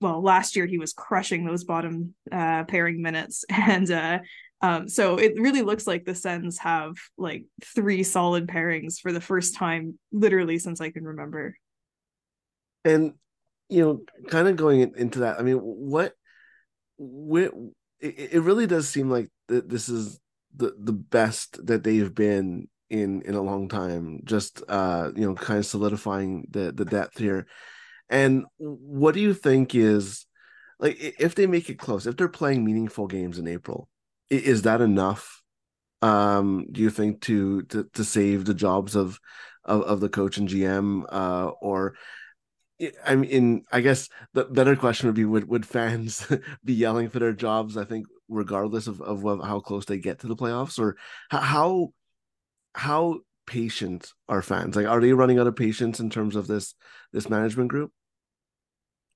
well 0.00 0.22
last 0.22 0.56
year 0.56 0.66
he 0.66 0.78
was 0.78 0.94
crushing 0.94 1.44
those 1.44 1.64
bottom 1.64 2.14
uh, 2.30 2.64
pairing 2.64 3.02
minutes 3.02 3.44
and 3.50 3.90
uh, 3.90 4.20
um, 4.62 4.88
so 4.88 5.16
it 5.16 5.40
really 5.40 5.62
looks 5.62 5.88
like 5.88 6.04
the 6.04 6.14
Sens 6.14 6.56
have 6.58 6.94
like 7.18 7.44
three 7.64 8.04
solid 8.04 8.46
pairings 8.46 9.00
for 9.00 9.12
the 9.12 9.20
first 9.20 9.56
time, 9.56 9.98
literally 10.12 10.58
since 10.58 10.80
I 10.80 10.90
can 10.90 11.04
remember. 11.04 11.56
And 12.84 13.14
you 13.68 13.82
know, 13.82 14.02
kind 14.28 14.46
of 14.46 14.56
going 14.56 14.92
into 14.96 15.20
that, 15.20 15.40
I 15.40 15.42
mean, 15.42 15.56
what, 15.56 16.12
what, 16.96 17.52
it, 18.00 18.34
it 18.34 18.42
really 18.42 18.66
does 18.66 18.88
seem 18.88 19.10
like 19.10 19.30
that 19.48 19.68
this 19.68 19.88
is 19.88 20.20
the 20.54 20.74
the 20.78 20.92
best 20.92 21.66
that 21.66 21.82
they've 21.82 22.14
been 22.14 22.68
in 22.88 23.22
in 23.22 23.34
a 23.34 23.42
long 23.42 23.68
time. 23.68 24.20
Just 24.24 24.62
uh, 24.68 25.10
you 25.16 25.26
know, 25.26 25.34
kind 25.34 25.58
of 25.58 25.66
solidifying 25.66 26.46
the 26.50 26.70
the 26.70 26.84
depth 26.84 27.18
here. 27.18 27.46
And 28.08 28.44
what 28.58 29.14
do 29.14 29.20
you 29.20 29.34
think 29.34 29.74
is 29.74 30.26
like 30.78 30.98
if 31.00 31.34
they 31.34 31.46
make 31.46 31.68
it 31.68 31.78
close, 31.78 32.06
if 32.06 32.16
they're 32.16 32.28
playing 32.28 32.64
meaningful 32.64 33.08
games 33.08 33.38
in 33.38 33.48
April? 33.48 33.88
Is 34.32 34.62
that 34.62 34.80
enough? 34.80 35.42
Um, 36.00 36.66
do 36.72 36.80
you 36.80 36.90
think 36.90 37.20
to 37.22 37.62
to 37.64 37.84
to 37.94 38.04
save 38.04 38.44
the 38.44 38.54
jobs 38.54 38.96
of 38.96 39.20
of, 39.64 39.82
of 39.82 40.00
the 40.00 40.08
coach 40.08 40.38
and 40.38 40.48
GM, 40.48 41.04
uh, 41.08 41.52
or 41.60 41.94
I 43.06 43.14
mean, 43.14 43.64
I 43.70 43.80
guess 43.80 44.08
the 44.34 44.44
better 44.44 44.74
question 44.74 45.06
would 45.06 45.14
be: 45.14 45.24
Would 45.24 45.48
would 45.48 45.66
fans 45.66 46.26
be 46.64 46.72
yelling 46.74 47.08
for 47.08 47.18
their 47.18 47.32
jobs? 47.32 47.76
I 47.76 47.84
think, 47.84 48.06
regardless 48.28 48.86
of 48.86 49.00
of 49.00 49.22
how 49.22 49.60
close 49.60 49.84
they 49.84 49.98
get 49.98 50.20
to 50.20 50.26
the 50.26 50.36
playoffs, 50.36 50.78
or 50.78 50.96
how 51.28 51.92
how 52.74 53.20
patient 53.46 54.12
are 54.28 54.42
fans? 54.42 54.74
Like, 54.74 54.86
are 54.86 55.00
they 55.00 55.12
running 55.12 55.38
out 55.38 55.46
of 55.46 55.56
patience 55.56 56.00
in 56.00 56.10
terms 56.10 56.34
of 56.34 56.46
this 56.46 56.74
this 57.12 57.28
management 57.28 57.68
group? 57.68 57.92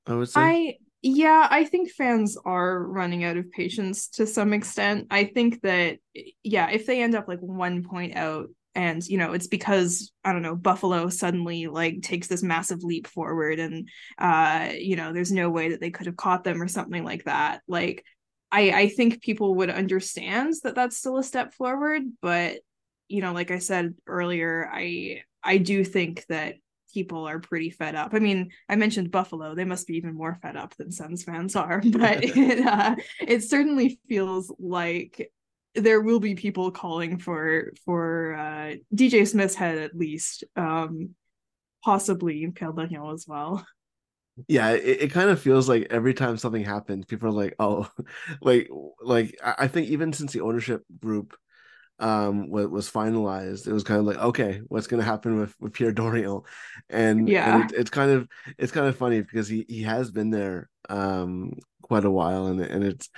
I 0.06 0.14
would 0.14 0.28
say. 0.28 0.40
I 0.40 0.76
Yeah, 1.02 1.46
I 1.50 1.64
think 1.64 1.90
fans 1.90 2.36
are 2.44 2.82
running 2.82 3.22
out 3.22 3.36
of 3.36 3.50
patience 3.52 4.08
to 4.10 4.26
some 4.26 4.52
extent. 4.52 5.06
I 5.10 5.24
think 5.24 5.60
that 5.62 5.98
yeah, 6.42 6.70
if 6.70 6.86
they 6.86 7.02
end 7.02 7.14
up 7.14 7.28
like 7.28 7.38
one 7.40 7.84
point 7.84 8.16
out 8.16 8.48
and 8.74 9.06
you 9.06 9.16
know 9.16 9.32
it's 9.32 9.46
because 9.46 10.12
i 10.22 10.32
don't 10.32 10.42
know 10.42 10.54
buffalo 10.54 11.08
suddenly 11.08 11.66
like 11.66 12.02
takes 12.02 12.26
this 12.28 12.42
massive 12.42 12.84
leap 12.84 13.06
forward 13.06 13.58
and 13.58 13.88
uh 14.18 14.68
you 14.78 14.96
know 14.96 15.14
there's 15.14 15.32
no 15.32 15.48
way 15.48 15.70
that 15.70 15.80
they 15.80 15.90
could 15.90 16.04
have 16.04 16.16
caught 16.16 16.44
them 16.44 16.60
or 16.60 16.68
something 16.68 17.02
like 17.02 17.24
that 17.24 17.62
like 17.66 18.04
i 18.52 18.70
i 18.70 18.88
think 18.88 19.22
people 19.22 19.54
would 19.54 19.70
understand 19.70 20.52
that 20.62 20.74
that's 20.74 20.98
still 20.98 21.16
a 21.16 21.22
step 21.22 21.54
forward 21.54 22.02
but 22.20 22.58
you 23.08 23.22
know 23.22 23.32
like 23.32 23.50
i 23.50 23.58
said 23.58 23.94
earlier 24.06 24.70
i 24.70 25.22
i 25.42 25.56
do 25.56 25.82
think 25.82 26.26
that 26.28 26.56
people 26.96 27.28
are 27.28 27.38
pretty 27.38 27.68
fed 27.68 27.94
up. 27.94 28.14
I 28.14 28.20
mean, 28.20 28.52
I 28.70 28.76
mentioned 28.76 29.10
Buffalo; 29.10 29.54
they 29.54 29.66
must 29.66 29.86
be 29.86 29.98
even 29.98 30.14
more 30.14 30.38
fed 30.40 30.56
up 30.56 30.74
than 30.76 30.90
Sens 30.90 31.22
fans 31.22 31.54
are. 31.54 31.82
But 31.92 32.24
it 32.24 32.66
uh, 32.66 32.96
it 33.20 33.44
certainly 33.44 34.00
feels 34.08 34.50
like 34.58 35.30
there 35.74 36.00
will 36.00 36.20
be 36.20 36.34
people 36.34 36.70
calling 36.70 37.18
for 37.18 37.72
for 37.84 38.32
uh, 38.32 38.76
DJ 38.94 39.28
Smith's 39.28 39.54
head 39.54 39.76
at 39.76 39.94
least, 39.94 40.44
um, 40.56 41.14
possibly 41.84 42.46
Dorion 42.46 43.12
as 43.12 43.26
well. 43.28 43.66
Yeah, 44.48 44.70
it, 44.70 45.02
it 45.02 45.12
kind 45.12 45.28
of 45.28 45.40
feels 45.40 45.68
like 45.68 45.88
every 45.90 46.14
time 46.14 46.38
something 46.38 46.64
happens, 46.64 47.04
people 47.04 47.28
are 47.28 47.42
like, 47.44 47.56
"Oh, 47.58 47.90
like 48.40 48.70
like." 49.02 49.38
I 49.44 49.68
think 49.68 49.88
even 49.88 50.14
since 50.14 50.32
the 50.32 50.40
ownership 50.40 50.82
group 50.98 51.36
um 51.98 52.50
was, 52.50 52.66
was 52.66 52.90
finalized 52.90 53.66
it 53.66 53.72
was 53.72 53.82
kind 53.82 54.00
of 54.00 54.06
like 54.06 54.18
okay 54.18 54.60
what's 54.68 54.86
going 54.86 55.00
to 55.00 55.06
happen 55.06 55.38
with, 55.38 55.54
with 55.60 55.72
pierre 55.72 55.92
dorion? 55.92 56.42
And 56.90 57.28
yeah. 57.28 57.60
and 57.60 57.70
it, 57.72 57.78
it's 57.78 57.90
kind 57.90 58.10
of 58.10 58.28
it's 58.58 58.72
kind 58.72 58.86
of 58.86 58.96
funny 58.96 59.22
because 59.22 59.48
he 59.48 59.64
he 59.68 59.82
has 59.82 60.10
been 60.10 60.30
there 60.30 60.68
um 60.88 61.52
quite 61.82 62.04
a 62.04 62.10
while 62.10 62.46
and 62.46 62.60
and 62.60 62.84
it's 62.84 63.08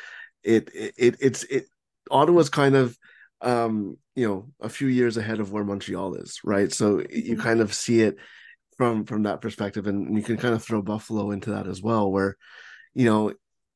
it 0.44 0.70
it, 0.74 1.16
it's 1.20 1.42
it 1.44 1.66
ottawa's 2.10 2.48
kind 2.48 2.76
of 2.76 2.96
um 3.40 3.96
you 4.14 4.26
know 4.26 4.46
a 4.60 4.68
few 4.68 4.88
years 4.88 5.16
ahead 5.16 5.40
of 5.40 5.52
where 5.52 5.64
montreal 5.64 6.14
is 6.14 6.40
right? 6.44 6.72
So 6.72 6.98
you 6.98 7.34
mm-hmm. 7.34 7.40
kind 7.40 7.60
of 7.60 7.74
see 7.74 8.00
it 8.02 8.16
from 8.76 9.04
from 9.04 9.24
that 9.24 9.40
perspective 9.40 9.86
and 9.86 10.16
you 10.16 10.22
can 10.22 10.36
kind 10.36 10.54
of 10.54 10.62
throw 10.62 10.82
buffalo 10.82 11.32
into 11.32 11.50
that 11.50 11.66
as 11.66 11.82
well 11.82 12.10
where 12.10 12.36
you 12.94 13.04
know 13.04 13.32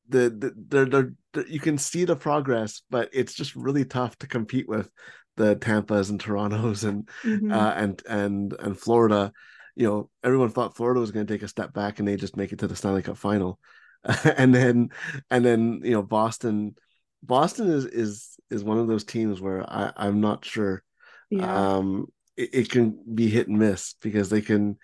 the, 0.09 0.31
the 0.31 0.53
they're, 0.69 0.85
they're 0.85 1.47
you 1.49 1.61
can 1.61 1.79
see 1.79 2.05
the 2.05 2.17
progress, 2.17 2.83
but 2.91 3.09
it's 3.13 3.35
just 3.35 3.57
really 3.57 3.85
tough 3.85 4.17
to 4.19 4.27
compete 4.27 4.69
with 4.69 4.91
the 5.37 5.57
Tampas 5.57 6.11
and 6.11 6.21
Torontos 6.21 6.85
and 6.85 7.09
mm-hmm. 7.23 7.53
uh, 7.53 7.73
and 7.73 8.03
and 8.09 8.53
and 8.59 8.79
Florida. 8.79 9.33
You 9.75 9.87
know, 9.87 10.11
everyone 10.23 10.51
thought 10.51 10.77
Florida 10.77 11.01
was 11.01 11.13
going 11.13 11.27
to 11.27 11.33
take 11.33 11.43
a 11.43 11.49
step 11.49 11.73
back, 11.73 11.99
and 11.99 12.07
they 12.07 12.17
just 12.17 12.37
make 12.37 12.53
it 12.53 12.59
to 12.59 12.69
the 12.69 12.77
Stanley 12.77 13.03
Cup 13.03 13.17
final. 13.17 13.59
and 14.37 14.55
then 14.55 14.91
and 15.31 15.45
then 15.45 15.81
you 15.85 15.93
know 15.93 16.03
Boston. 16.03 16.75
Boston 17.23 17.71
is 17.71 17.85
is 17.87 18.37
is 18.51 18.65
one 18.65 18.79
of 18.79 18.89
those 18.89 19.05
teams 19.05 19.41
where 19.41 19.63
I 19.63 19.93
I'm 19.97 20.21
not 20.21 20.45
sure. 20.45 20.83
Yeah. 21.31 21.77
Um, 21.77 22.07
it, 22.37 22.51
it 22.53 22.71
can 22.71 22.99
be 23.15 23.29
hit 23.29 23.49
and 23.49 23.59
miss 23.59 23.95
because 24.03 24.29
they 24.29 24.43
can. 24.43 24.79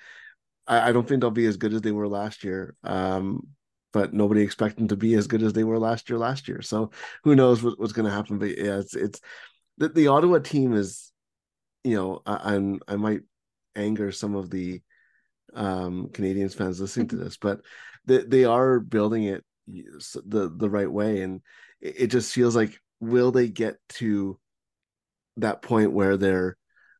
I, 0.67 0.89
I 0.89 0.93
don't 0.93 1.07
think 1.07 1.21
they'll 1.21 1.31
be 1.31 1.47
as 1.47 1.57
good 1.57 1.75
as 1.75 1.83
they 1.83 1.93
were 1.93 2.09
last 2.09 2.45
year. 2.45 2.77
Um, 2.85 3.49
but 3.93 4.13
nobody 4.13 4.43
expected 4.43 4.79
them 4.81 4.89
to 4.89 4.97
be 4.97 5.15
as 5.15 5.27
good 5.27 5.43
as 5.43 5.53
they 5.53 5.65
were 5.65 5.79
last 5.79 6.09
year. 6.09 6.19
Last 6.19 6.49
year, 6.49 6.63
so 6.63 6.91
who 7.25 7.35
knows 7.35 7.63
what, 7.63 7.79
what's 7.79 7.93
going 7.93 8.07
to 8.07 8.15
happen? 8.15 8.39
But 8.39 8.59
yeah, 8.59 8.79
it's 8.79 8.95
it's 8.95 9.21
the, 9.79 9.89
the 9.89 10.09
Ottawa 10.09 10.39
team 10.39 10.75
is, 10.75 11.13
you 11.85 11.95
know, 11.97 12.23
I, 12.27 12.55
I'm 12.55 12.81
I 12.87 12.97
might 12.97 13.21
anger 13.77 14.13
some 14.13 14.35
of 14.35 14.51
the 14.51 14.83
um 15.55 16.09
Canadiens 16.13 16.55
fans 16.55 16.81
listening 16.81 17.09
to 17.09 17.17
this, 17.17 17.37
but 17.37 17.61
they 18.05 18.19
they 18.19 18.45
are 18.45 18.81
building 18.81 19.25
it 19.25 19.45
the 19.67 20.53
the 20.55 20.71
right 20.71 20.91
way, 20.91 21.23
and 21.23 21.41
it, 21.81 22.01
it 22.03 22.07
just 22.09 22.33
feels 22.33 22.57
like 22.57 22.79
will 23.01 23.31
they 23.31 23.49
get 23.49 23.77
to 23.89 24.39
that 25.37 25.63
point 25.63 25.93
where 25.93 26.17
they're 26.17 26.57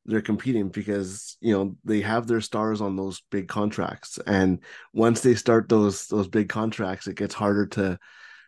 they're 0.09 0.23
competing 0.23 0.71
because 0.71 1.37
you 1.41 1.53
know 1.53 1.77
they 1.85 2.01
have 2.01 2.27
their 2.27 2.41
stars 2.41 2.81
on 2.81 2.97
those 2.97 3.23
big 3.31 3.47
contracts. 3.47 4.19
And 4.27 4.61
once 4.93 5.21
they 5.21 5.35
start 5.35 5.69
those 5.69 6.07
those 6.07 6.29
big 6.29 6.49
contracts 6.49 7.07
it 7.07 7.17
gets 7.17 7.35
harder 7.35 7.67
to 7.67 7.99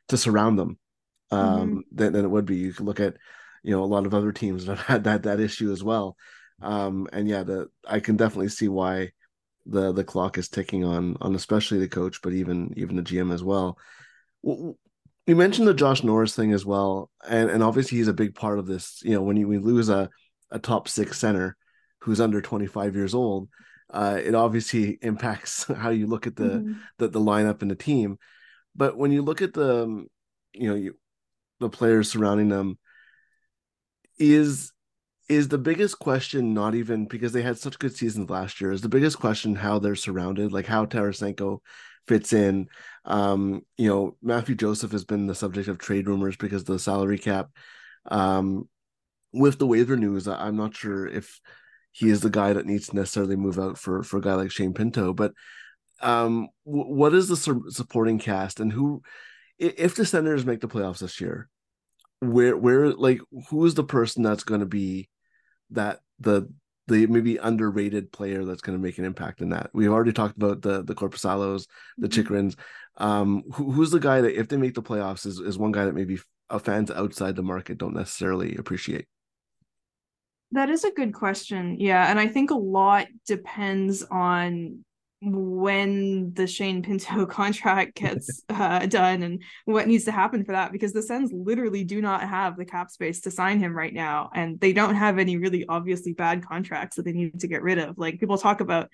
to 0.08 0.16
surround 0.16 0.58
them 0.58 0.78
um 1.30 1.40
mm-hmm. 1.40 1.78
than, 1.92 2.12
than 2.14 2.24
it 2.24 2.30
would 2.30 2.46
be. 2.46 2.56
You 2.56 2.72
can 2.72 2.86
look 2.86 3.00
at 3.00 3.16
you 3.62 3.72
know 3.72 3.82
a 3.82 3.84
lot 3.84 4.06
of 4.06 4.14
other 4.14 4.32
teams 4.32 4.64
that 4.64 4.78
have 4.78 4.86
had 4.86 5.04
that 5.04 5.24
that 5.24 5.40
issue 5.40 5.70
as 5.70 5.84
well. 5.84 6.16
Um 6.62 7.06
and 7.12 7.28
yeah 7.28 7.42
the 7.42 7.68
i 7.86 8.00
can 8.00 8.16
definitely 8.16 8.48
see 8.48 8.68
why 8.68 9.12
the 9.66 9.92
the 9.92 10.04
clock 10.04 10.38
is 10.38 10.48
ticking 10.48 10.84
on 10.84 11.16
on 11.20 11.34
especially 11.34 11.78
the 11.78 11.88
coach 11.88 12.20
but 12.22 12.32
even 12.32 12.72
even 12.76 12.96
the 12.96 13.02
gm 13.02 13.32
as 13.32 13.44
well. 13.44 13.78
You 14.42 15.36
mentioned 15.36 15.68
the 15.68 15.74
josh 15.74 16.02
norris 16.02 16.34
thing 16.34 16.52
as 16.52 16.64
well 16.64 17.10
and 17.28 17.50
and 17.50 17.62
obviously 17.62 17.98
he's 17.98 18.08
a 18.08 18.14
big 18.14 18.34
part 18.34 18.58
of 18.58 18.66
this. 18.66 19.00
You 19.04 19.12
know 19.12 19.22
when 19.22 19.36
you 19.36 19.46
we 19.46 19.58
lose 19.58 19.90
a 19.90 20.08
a 20.50 20.58
top 20.58 20.88
six 20.88 21.18
center 21.18 21.56
who's 22.00 22.20
under 22.20 22.40
25 22.40 22.94
years 22.96 23.14
old, 23.14 23.48
uh, 23.90 24.18
it 24.22 24.34
obviously 24.34 24.98
impacts 25.02 25.64
how 25.64 25.90
you 25.90 26.06
look 26.06 26.26
at 26.26 26.36
the, 26.36 26.44
mm-hmm. 26.44 26.72
the, 26.98 27.08
the 27.08 27.20
lineup 27.20 27.62
and 27.62 27.70
the 27.70 27.76
team. 27.76 28.18
But 28.74 28.96
when 28.96 29.12
you 29.12 29.22
look 29.22 29.42
at 29.42 29.52
the 29.52 29.84
um, 29.84 30.06
you 30.52 30.68
know 30.68 30.76
you, 30.76 30.96
the 31.58 31.68
players 31.68 32.10
surrounding 32.10 32.48
them, 32.48 32.78
is 34.18 34.72
is 35.28 35.48
the 35.48 35.58
biggest 35.58 35.98
question 35.98 36.54
not 36.54 36.74
even 36.74 37.06
because 37.06 37.32
they 37.32 37.42
had 37.42 37.56
such 37.56 37.78
good 37.78 37.94
seasons 37.96 38.28
last 38.28 38.60
year 38.60 38.72
is 38.72 38.80
the 38.80 38.88
biggest 38.88 39.18
question 39.18 39.54
how 39.54 39.78
they're 39.78 39.94
surrounded 39.94 40.52
like 40.52 40.66
how 40.66 40.84
Tarasenko 40.84 41.60
fits 42.06 42.32
in 42.32 42.68
um 43.04 43.62
you 43.78 43.88
know 43.88 44.16
Mathieu 44.22 44.54
Joseph 44.54 44.92
has 44.92 45.04
been 45.04 45.26
the 45.26 45.34
subject 45.34 45.68
of 45.68 45.78
trade 45.78 46.08
rumors 46.08 46.36
because 46.36 46.64
the 46.64 46.78
salary 46.78 47.18
cap 47.18 47.48
um 48.06 48.68
with 49.32 49.58
the 49.58 49.66
waiver 49.66 49.96
news, 49.96 50.26
I'm 50.28 50.56
not 50.56 50.76
sure 50.76 51.06
if 51.06 51.40
he 51.92 52.10
is 52.10 52.20
the 52.20 52.30
guy 52.30 52.52
that 52.52 52.66
needs 52.66 52.88
to 52.88 52.96
necessarily 52.96 53.36
move 53.36 53.58
out 53.58 53.78
for 53.78 54.02
for 54.02 54.18
a 54.18 54.22
guy 54.22 54.34
like 54.34 54.50
Shane 54.50 54.74
Pinto. 54.74 55.12
But 55.12 55.32
um, 56.00 56.48
w- 56.64 56.94
what 56.94 57.14
is 57.14 57.28
the 57.28 57.36
su- 57.36 57.70
supporting 57.70 58.18
cast, 58.18 58.60
and 58.60 58.72
who, 58.72 59.02
if 59.58 59.94
the 59.94 60.04
Senators 60.04 60.46
make 60.46 60.60
the 60.60 60.68
playoffs 60.68 61.00
this 61.00 61.20
year, 61.20 61.48
where 62.20 62.56
where 62.56 62.90
like 62.90 63.20
who 63.48 63.64
is 63.66 63.74
the 63.74 63.84
person 63.84 64.22
that's 64.22 64.44
going 64.44 64.60
to 64.60 64.66
be 64.66 65.08
that 65.70 66.00
the 66.18 66.48
the 66.86 67.06
maybe 67.06 67.36
underrated 67.36 68.10
player 68.12 68.44
that's 68.44 68.62
going 68.62 68.76
to 68.76 68.82
make 68.82 68.98
an 68.98 69.04
impact 69.04 69.40
in 69.40 69.50
that. 69.50 69.70
We've 69.72 69.92
already 69.92 70.12
talked 70.12 70.36
about 70.36 70.62
the 70.62 70.82
the 70.82 70.94
Korpisalo's, 70.94 71.66
the 71.98 72.08
mm-hmm. 72.08 72.48
Um, 72.96 73.44
who, 73.54 73.70
who's 73.70 73.92
the 73.92 74.00
guy 74.00 74.20
that 74.20 74.38
if 74.38 74.48
they 74.48 74.56
make 74.56 74.74
the 74.74 74.82
playoffs 74.82 75.24
is 75.24 75.38
is 75.38 75.58
one 75.58 75.72
guy 75.72 75.86
that 75.86 75.94
maybe 75.94 76.18
fans 76.62 76.90
outside 76.90 77.36
the 77.36 77.42
market 77.42 77.78
don't 77.78 77.94
necessarily 77.94 78.56
appreciate? 78.56 79.06
That 80.52 80.70
is 80.70 80.84
a 80.84 80.90
good 80.90 81.14
question. 81.14 81.78
Yeah. 81.78 82.10
And 82.10 82.18
I 82.18 82.26
think 82.26 82.50
a 82.50 82.56
lot 82.56 83.06
depends 83.26 84.02
on 84.10 84.84
when 85.22 86.32
the 86.32 86.46
Shane 86.46 86.82
Pinto 86.82 87.26
contract 87.26 87.94
gets 87.94 88.42
uh, 88.48 88.86
done 88.86 89.22
and 89.22 89.42
what 89.66 89.86
needs 89.86 90.04
to 90.04 90.12
happen 90.12 90.44
for 90.44 90.52
that 90.52 90.72
because 90.72 90.92
the 90.92 91.02
Sens 91.02 91.30
literally 91.32 91.84
do 91.84 92.00
not 92.00 92.22
have 92.22 92.56
the 92.56 92.64
cap 92.64 92.90
space 92.90 93.20
to 93.22 93.30
sign 93.30 93.58
him 93.58 93.76
right 93.76 93.92
now 93.92 94.30
and 94.34 94.58
they 94.60 94.72
don't 94.72 94.94
have 94.94 95.18
any 95.18 95.36
really 95.36 95.66
obviously 95.68 96.14
bad 96.14 96.46
contracts 96.46 96.96
that 96.96 97.04
they 97.04 97.12
need 97.12 97.38
to 97.40 97.48
get 97.48 97.62
rid 97.62 97.78
of 97.78 97.98
like 97.98 98.18
people 98.18 98.38
talk 98.38 98.60
about 98.60 98.88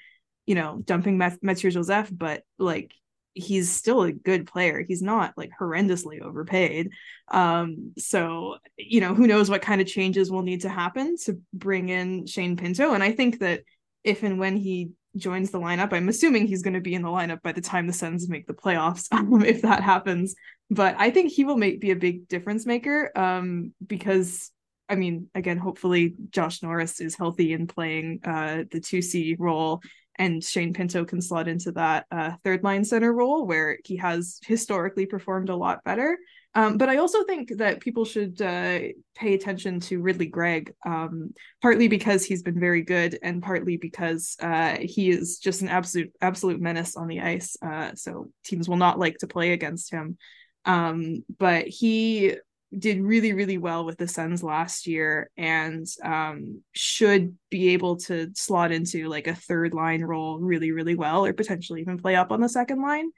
you 0.46 0.56
know 0.56 0.80
dumping 0.84 1.16
Mathieu 1.16 1.70
Joseph 1.70 2.10
but 2.12 2.42
like 2.58 2.92
he's 3.36 3.70
still 3.70 4.02
a 4.02 4.12
good 4.12 4.46
player. 4.46 4.84
He's 4.86 5.02
not 5.02 5.34
like 5.36 5.50
horrendously 5.60 6.22
overpaid. 6.22 6.90
Um, 7.28 7.92
so 7.98 8.56
you 8.76 9.00
know, 9.00 9.14
who 9.14 9.26
knows 9.26 9.50
what 9.50 9.62
kind 9.62 9.80
of 9.80 9.86
changes 9.86 10.30
will 10.30 10.42
need 10.42 10.62
to 10.62 10.68
happen 10.68 11.16
to 11.24 11.38
bring 11.52 11.90
in 11.90 12.26
Shane 12.26 12.56
Pinto. 12.56 12.94
And 12.94 13.02
I 13.02 13.12
think 13.12 13.40
that 13.40 13.62
if 14.02 14.22
and 14.22 14.38
when 14.38 14.56
he 14.56 14.90
joins 15.16 15.50
the 15.50 15.60
lineup, 15.60 15.92
I'm 15.92 16.08
assuming 16.08 16.46
he's 16.46 16.62
going 16.62 16.74
to 16.74 16.80
be 16.80 16.94
in 16.94 17.02
the 17.02 17.08
lineup 17.08 17.42
by 17.42 17.52
the 17.52 17.60
time 17.60 17.86
the 17.86 17.92
Sens 17.92 18.28
make 18.28 18.46
the 18.46 18.54
playoffs, 18.54 19.06
um, 19.12 19.44
if 19.44 19.62
that 19.62 19.82
happens. 19.82 20.34
But 20.70 20.96
I 20.98 21.10
think 21.10 21.30
he 21.30 21.44
will 21.44 21.58
make 21.58 21.80
be 21.80 21.90
a 21.90 21.96
big 21.96 22.28
difference 22.28 22.64
maker. 22.64 23.10
Um, 23.14 23.74
because 23.86 24.50
I 24.88 24.94
mean, 24.94 25.28
again, 25.34 25.58
hopefully 25.58 26.14
Josh 26.30 26.62
Norris 26.62 27.00
is 27.00 27.16
healthy 27.16 27.52
and 27.52 27.68
playing 27.68 28.20
uh 28.24 28.64
the 28.70 28.80
2C 28.80 29.36
role 29.38 29.82
and 30.18 30.42
Shane 30.42 30.72
Pinto 30.72 31.04
can 31.04 31.20
slot 31.20 31.48
into 31.48 31.72
that 31.72 32.06
uh, 32.10 32.32
third 32.44 32.64
line 32.64 32.84
center 32.84 33.12
role 33.12 33.46
where 33.46 33.78
he 33.84 33.96
has 33.96 34.40
historically 34.44 35.06
performed 35.06 35.48
a 35.48 35.56
lot 35.56 35.84
better. 35.84 36.18
Um, 36.54 36.78
but 36.78 36.88
I 36.88 36.96
also 36.96 37.22
think 37.24 37.58
that 37.58 37.80
people 37.80 38.06
should 38.06 38.40
uh, 38.40 38.78
pay 39.14 39.34
attention 39.34 39.78
to 39.80 40.00
Ridly 40.00 40.26
Greig, 40.26 40.72
um, 40.86 41.34
partly 41.60 41.86
because 41.86 42.24
he's 42.24 42.42
been 42.42 42.58
very 42.58 42.80
good, 42.80 43.18
and 43.22 43.42
partly 43.42 43.76
because 43.76 44.36
uh, 44.40 44.78
he 44.80 45.10
is 45.10 45.38
just 45.38 45.60
an 45.60 45.68
absolute 45.68 46.12
absolute 46.22 46.60
menace 46.60 46.96
on 46.96 47.08
the 47.08 47.20
ice. 47.20 47.58
Uh, 47.60 47.90
so 47.94 48.30
teams 48.42 48.70
will 48.70 48.78
not 48.78 48.98
like 48.98 49.18
to 49.18 49.26
play 49.26 49.52
against 49.52 49.90
him. 49.90 50.16
Um, 50.64 51.24
but 51.38 51.68
he 51.68 52.36
did 52.76 53.00
really 53.00 53.32
really 53.32 53.58
well 53.58 53.84
with 53.84 53.96
the 53.96 54.08
Sens 54.08 54.42
last 54.42 54.86
year 54.86 55.30
and 55.36 55.86
um, 56.02 56.62
should 56.72 57.36
be 57.50 57.70
able 57.70 57.96
to 57.96 58.30
slot 58.34 58.72
into 58.72 59.08
like 59.08 59.26
a 59.26 59.34
third 59.34 59.72
line 59.74 60.02
role 60.02 60.38
really 60.38 60.72
really 60.72 60.94
well 60.94 61.24
or 61.24 61.32
potentially 61.32 61.80
even 61.80 61.98
play 61.98 62.16
up 62.16 62.32
on 62.32 62.40
the 62.40 62.48
second 62.48 62.82
line 62.82 63.10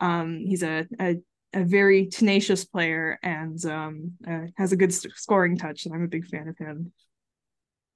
Um, 0.00 0.44
he's 0.46 0.62
a, 0.62 0.86
a 1.00 1.16
a 1.54 1.64
very 1.64 2.06
tenacious 2.06 2.64
player 2.64 3.18
and 3.22 3.64
um, 3.64 4.12
uh, 4.26 4.46
has 4.56 4.72
a 4.72 4.76
good 4.76 4.92
scoring 4.92 5.56
touch, 5.56 5.86
and 5.86 5.94
I'm 5.94 6.02
a 6.02 6.08
big 6.08 6.26
fan 6.26 6.48
of 6.48 6.58
him. 6.58 6.92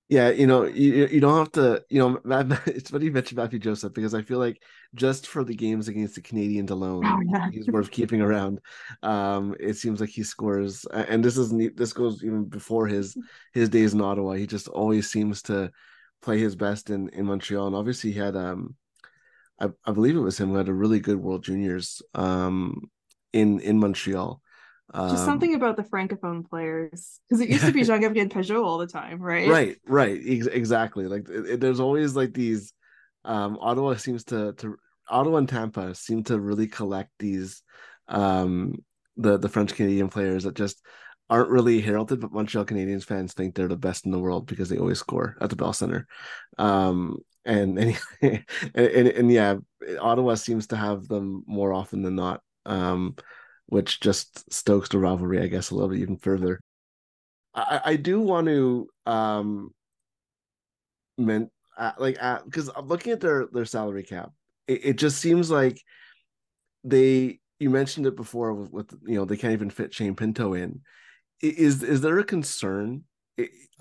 Yeah, 0.08 0.30
you 0.30 0.46
know, 0.46 0.64
you, 0.64 1.06
you 1.06 1.20
don't 1.20 1.36
have 1.38 1.52
to, 1.52 1.84
you 1.90 1.98
know, 1.98 2.18
it's 2.66 2.90
funny 2.90 3.06
you 3.06 3.12
mentioned 3.12 3.36
Mathieu 3.36 3.58
Joseph 3.58 3.92
because 3.92 4.14
I 4.14 4.22
feel 4.22 4.38
like 4.38 4.62
just 4.94 5.26
for 5.26 5.44
the 5.44 5.54
games 5.54 5.86
against 5.88 6.14
the 6.14 6.22
Canadiens 6.22 6.70
alone, 6.70 7.04
oh, 7.04 7.20
yeah. 7.30 7.50
he's 7.50 7.66
worth 7.66 7.90
keeping 7.90 8.22
around. 8.22 8.60
Um, 9.02 9.54
it 9.60 9.74
seems 9.74 10.00
like 10.00 10.08
he 10.08 10.22
scores, 10.22 10.86
and 10.86 11.22
this 11.22 11.36
isn't 11.36 11.76
this 11.76 11.92
goes 11.92 12.24
even 12.24 12.44
before 12.46 12.86
his 12.86 13.16
his 13.52 13.68
days 13.68 13.92
in 13.92 14.00
Ottawa. 14.00 14.32
He 14.32 14.46
just 14.46 14.68
always 14.68 15.10
seems 15.10 15.42
to 15.42 15.70
play 16.22 16.38
his 16.38 16.56
best 16.56 16.88
in 16.88 17.10
in 17.10 17.26
Montreal, 17.26 17.66
and 17.66 17.76
obviously 17.76 18.10
he 18.10 18.18
had 18.18 18.34
um, 18.34 18.76
I, 19.60 19.68
I 19.84 19.92
believe 19.92 20.16
it 20.16 20.20
was 20.20 20.40
him 20.40 20.48
who 20.48 20.56
had 20.56 20.68
a 20.68 20.74
really 20.74 21.00
good 21.00 21.18
World 21.18 21.44
Juniors 21.44 22.00
um 22.14 22.90
in 23.34 23.60
in 23.60 23.78
Montreal. 23.78 24.40
Um, 24.94 25.10
Just 25.10 25.24
something 25.24 25.54
about 25.54 25.76
the 25.76 25.82
francophone 25.82 26.48
players, 26.48 27.20
because 27.28 27.40
it 27.40 27.50
used 27.50 27.66
to 27.66 27.72
be 27.72 27.84
Jean-Gabriel 27.84 28.28
Pageau 28.28 28.64
all 28.64 28.78
the 28.78 28.86
time, 28.86 29.20
right? 29.20 29.48
Right, 29.48 29.76
right, 29.86 30.20
ex- 30.24 30.46
exactly. 30.46 31.06
Like 31.06 31.28
it, 31.28 31.46
it, 31.50 31.60
there's 31.60 31.80
always 31.80 32.16
like 32.16 32.32
these. 32.32 32.72
Um, 33.24 33.58
Ottawa 33.60 33.96
seems 33.96 34.24
to 34.24 34.54
to 34.54 34.76
Ottawa 35.08 35.38
and 35.38 35.48
Tampa 35.48 35.94
seem 35.94 36.22
to 36.24 36.40
really 36.40 36.66
collect 36.66 37.10
these 37.18 37.62
um 38.08 38.74
the 39.18 39.36
the 39.36 39.48
French 39.48 39.74
Canadian 39.74 40.08
players 40.08 40.44
that 40.44 40.54
just 40.54 40.80
aren't 41.30 41.50
really 41.50 41.80
heralded, 41.80 42.20
but 42.20 42.32
Montreal 42.32 42.64
Canadiens 42.64 43.04
fans 43.04 43.34
think 43.34 43.54
they're 43.54 43.68
the 43.68 43.76
best 43.76 44.06
in 44.06 44.12
the 44.12 44.18
world 44.18 44.46
because 44.46 44.68
they 44.68 44.78
always 44.78 44.98
score 44.98 45.36
at 45.40 45.50
the 45.50 45.56
Bell 45.56 45.72
Center. 45.72 46.06
Um, 46.56 47.18
and 47.44 47.78
and, 47.78 48.00
and, 48.22 48.44
and, 48.74 49.08
and 49.08 49.32
yeah, 49.32 49.56
Ottawa 50.00 50.34
seems 50.34 50.68
to 50.68 50.76
have 50.76 51.06
them 51.08 51.44
more 51.46 51.72
often 51.72 52.02
than 52.02 52.14
not. 52.14 52.40
Um, 52.64 53.16
which 53.68 54.00
just 54.00 54.50
stokes 54.52 54.88
the 54.88 54.98
rivalry, 54.98 55.40
I 55.42 55.46
guess, 55.46 55.70
a 55.70 55.74
little 55.74 55.90
bit 55.90 56.00
even 56.00 56.16
further. 56.16 56.58
I, 57.54 57.80
I 57.84 57.96
do 57.96 58.20
want 58.20 58.46
to 58.46 58.88
um 59.06 59.70
meant 61.18 61.50
uh, 61.76 61.92
like 61.98 62.18
because 62.44 62.70
I'm 62.74 62.88
looking 62.88 63.12
at 63.12 63.20
their 63.20 63.46
their 63.52 63.64
salary 63.64 64.02
cap, 64.02 64.32
it, 64.66 64.84
it, 64.84 64.92
just 64.94 65.18
seems 65.18 65.50
like 65.50 65.80
they 66.82 67.40
you 67.58 67.70
mentioned 67.70 68.06
it 68.06 68.16
before 68.16 68.54
with, 68.54 68.72
with 68.72 68.98
you 69.06 69.16
know 69.16 69.24
they 69.24 69.36
can't 69.36 69.52
even 69.52 69.70
fit 69.70 69.94
Shane 69.94 70.16
Pinto 70.16 70.54
in. 70.54 70.80
Is 71.40 71.82
is 71.82 72.00
there 72.00 72.18
a 72.18 72.24
concern 72.24 73.04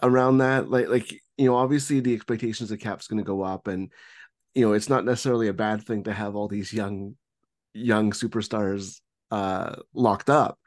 around 0.04 0.40
that? 0.40 0.70
Like 0.70 0.90
like 0.90 1.12
you 1.38 1.46
know 1.46 1.56
obviously 1.56 2.02
the 2.02 2.14
expectations 2.14 2.72
of 2.72 2.80
cap's 2.80 3.08
going 3.08 3.20
to 3.20 3.24
go 3.24 3.42
up 3.42 3.68
and 3.68 3.92
you 4.54 4.66
know 4.66 4.74
it's 4.74 4.90
not 4.90 5.06
necessarily 5.06 5.48
a 5.48 5.54
bad 5.54 5.84
thing 5.84 6.04
to 6.04 6.14
have 6.14 6.36
all 6.36 6.48
these 6.48 6.74
young 6.74 7.16
young 7.74 8.12
superstars 8.12 9.00
uh, 9.32 9.76
locked 9.94 10.30
up. 10.30 10.60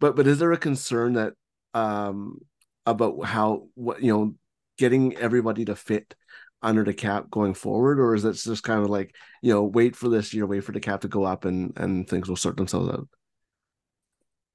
But 0.00 0.16
but 0.16 0.26
is 0.26 0.38
there 0.38 0.52
a 0.52 0.58
concern 0.58 1.14
that 1.14 1.34
um, 1.74 2.38
about 2.86 3.24
how 3.24 3.68
what 3.74 4.02
you 4.02 4.12
know 4.12 4.34
getting 4.78 5.16
everybody 5.16 5.64
to 5.66 5.76
fit 5.76 6.14
under 6.62 6.84
the 6.84 6.94
cap 6.94 7.30
going 7.30 7.54
forward, 7.54 7.98
or 7.98 8.14
is 8.14 8.24
it 8.24 8.34
just 8.34 8.62
kind 8.62 8.82
of 8.82 8.90
like 8.90 9.14
you 9.42 9.52
know 9.52 9.62
wait 9.62 9.96
for 9.96 10.08
this 10.08 10.32
year, 10.32 10.46
wait 10.46 10.64
for 10.64 10.72
the 10.72 10.80
cap 10.80 11.02
to 11.02 11.08
go 11.08 11.24
up, 11.24 11.44
and 11.44 11.72
and 11.76 12.08
things 12.08 12.28
will 12.28 12.36
sort 12.36 12.56
themselves 12.56 12.88
out? 12.88 13.08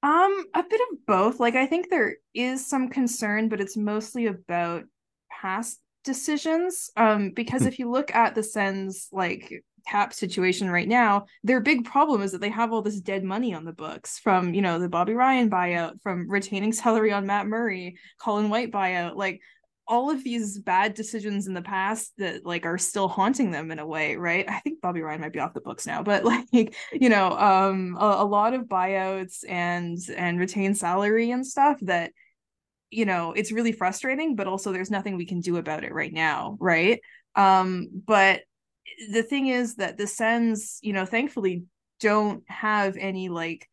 Um, 0.02 0.44
a 0.54 0.62
bit 0.62 0.80
of 0.92 1.06
both. 1.06 1.40
Like 1.40 1.56
I 1.56 1.66
think 1.66 1.90
there 1.90 2.16
is 2.34 2.68
some 2.68 2.88
concern, 2.88 3.48
but 3.48 3.60
it's 3.60 3.76
mostly 3.76 4.26
about 4.26 4.84
past 5.30 5.80
decisions. 6.04 6.90
Um, 6.96 7.30
because 7.30 7.62
hmm. 7.62 7.68
if 7.68 7.78
you 7.78 7.90
look 7.90 8.14
at 8.14 8.34
the 8.34 8.42
Sens 8.42 9.08
like 9.12 9.64
cap 9.88 10.12
situation 10.12 10.70
right 10.70 10.88
now, 10.88 11.26
their 11.42 11.60
big 11.60 11.84
problem 11.84 12.22
is 12.22 12.32
that 12.32 12.40
they 12.40 12.50
have 12.50 12.72
all 12.72 12.82
this 12.82 13.00
dead 13.00 13.24
money 13.24 13.54
on 13.54 13.64
the 13.64 13.72
books 13.72 14.18
from, 14.18 14.54
you 14.54 14.62
know, 14.62 14.78
the 14.78 14.88
Bobby 14.88 15.14
Ryan 15.14 15.50
buyout, 15.50 16.00
from 16.02 16.28
retaining 16.28 16.72
salary 16.72 17.12
on 17.12 17.26
Matt 17.26 17.46
Murray, 17.46 17.96
Colin 18.18 18.50
White 18.50 18.70
buyout, 18.70 19.16
like 19.16 19.40
all 19.88 20.10
of 20.10 20.22
these 20.22 20.58
bad 20.58 20.92
decisions 20.92 21.46
in 21.46 21.54
the 21.54 21.62
past 21.62 22.12
that 22.18 22.44
like 22.44 22.66
are 22.66 22.76
still 22.76 23.08
haunting 23.08 23.50
them 23.50 23.70
in 23.70 23.78
a 23.78 23.86
way, 23.86 24.16
right? 24.16 24.44
I 24.48 24.60
think 24.60 24.82
Bobby 24.82 25.00
Ryan 25.00 25.22
might 25.22 25.32
be 25.32 25.40
off 25.40 25.54
the 25.54 25.62
books 25.62 25.86
now, 25.86 26.02
but 26.02 26.24
like, 26.52 26.74
you 26.92 27.08
know, 27.08 27.30
um 27.32 27.96
a, 27.98 28.16
a 28.18 28.24
lot 28.24 28.54
of 28.54 28.66
buyouts 28.66 29.44
and 29.48 29.98
and 30.14 30.38
retained 30.38 30.76
salary 30.76 31.30
and 31.30 31.46
stuff 31.46 31.78
that 31.82 32.12
you 32.90 33.04
know, 33.04 33.32
it's 33.32 33.52
really 33.52 33.72
frustrating, 33.72 34.34
but 34.34 34.46
also 34.46 34.72
there's 34.72 34.90
nothing 34.90 35.16
we 35.16 35.26
can 35.26 35.40
do 35.40 35.58
about 35.58 35.84
it 35.84 35.92
right 35.92 36.12
now, 36.12 36.56
right? 36.58 37.00
Um, 37.34 37.88
but 38.06 38.42
the 39.10 39.22
thing 39.22 39.48
is 39.48 39.76
that 39.76 39.96
the 39.96 40.06
Sens, 40.06 40.78
you 40.82 40.92
know, 40.92 41.04
thankfully 41.04 41.64
don't 42.00 42.42
have 42.48 42.96
any 42.96 43.28
like 43.28 43.68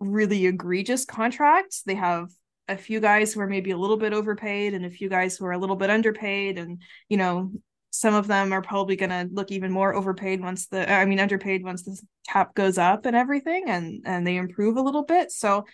really 0.00 0.46
egregious 0.46 1.04
contracts. 1.04 1.82
They 1.82 1.94
have 1.94 2.30
a 2.68 2.76
few 2.76 3.00
guys 3.00 3.32
who 3.32 3.40
are 3.40 3.46
maybe 3.46 3.70
a 3.70 3.78
little 3.78 3.96
bit 3.96 4.12
overpaid 4.12 4.74
and 4.74 4.84
a 4.84 4.90
few 4.90 5.08
guys 5.08 5.36
who 5.36 5.46
are 5.46 5.52
a 5.52 5.58
little 5.58 5.76
bit 5.76 5.90
underpaid 5.90 6.58
and 6.58 6.82
you 7.08 7.16
know 7.16 7.52
some 7.90 8.14
of 8.14 8.26
them 8.26 8.52
are 8.52 8.60
probably 8.60 8.96
going 8.96 9.10
to 9.10 9.28
look 9.32 9.50
even 9.50 9.70
more 9.70 9.94
overpaid 9.94 10.40
once 10.40 10.66
the 10.66 10.90
i 10.92 11.04
mean 11.04 11.20
underpaid 11.20 11.62
once 11.62 11.84
the 11.84 11.96
cap 12.28 12.54
goes 12.54 12.76
up 12.76 13.06
and 13.06 13.16
everything 13.16 13.64
and 13.68 14.02
and 14.04 14.26
they 14.26 14.36
improve 14.36 14.76
a 14.76 14.82
little 14.82 15.04
bit 15.04 15.30
so 15.30 15.64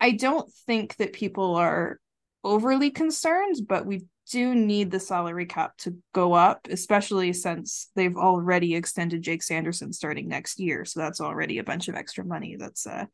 i 0.00 0.10
don't 0.10 0.52
think 0.66 0.96
that 0.96 1.12
people 1.12 1.56
are 1.56 1.98
overly 2.42 2.90
concerned 2.90 3.56
but 3.66 3.86
we 3.86 4.04
do 4.30 4.54
need 4.54 4.90
the 4.90 5.00
salary 5.00 5.46
cap 5.46 5.76
to 5.78 5.96
go 6.12 6.32
up, 6.32 6.66
especially 6.70 7.32
since 7.32 7.90
they've 7.94 8.16
already 8.16 8.74
extended 8.74 9.22
Jake 9.22 9.42
Sanderson 9.42 9.92
starting 9.92 10.28
next 10.28 10.58
year. 10.58 10.84
So 10.84 11.00
that's 11.00 11.20
already 11.20 11.58
a 11.58 11.64
bunch 11.64 11.88
of 11.88 11.94
extra 11.94 12.24
money 12.24 12.56
that's 12.58 12.86
uh, 12.86 13.06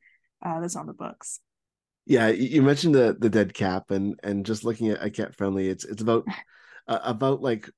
uh 0.44 0.60
that's 0.60 0.76
on 0.76 0.86
the 0.86 0.92
books. 0.92 1.40
Yeah, 2.06 2.28
you 2.28 2.62
mentioned 2.62 2.94
the 2.94 3.16
the 3.18 3.30
dead 3.30 3.54
cap 3.54 3.90
and 3.90 4.18
and 4.22 4.46
just 4.46 4.64
looking 4.64 4.88
at, 4.88 4.98
at 4.98 5.14
cap 5.14 5.34
friendly, 5.36 5.68
it's 5.68 5.84
it's 5.84 6.02
about 6.02 6.24
uh, 6.88 6.98
about 7.02 7.42
like 7.42 7.70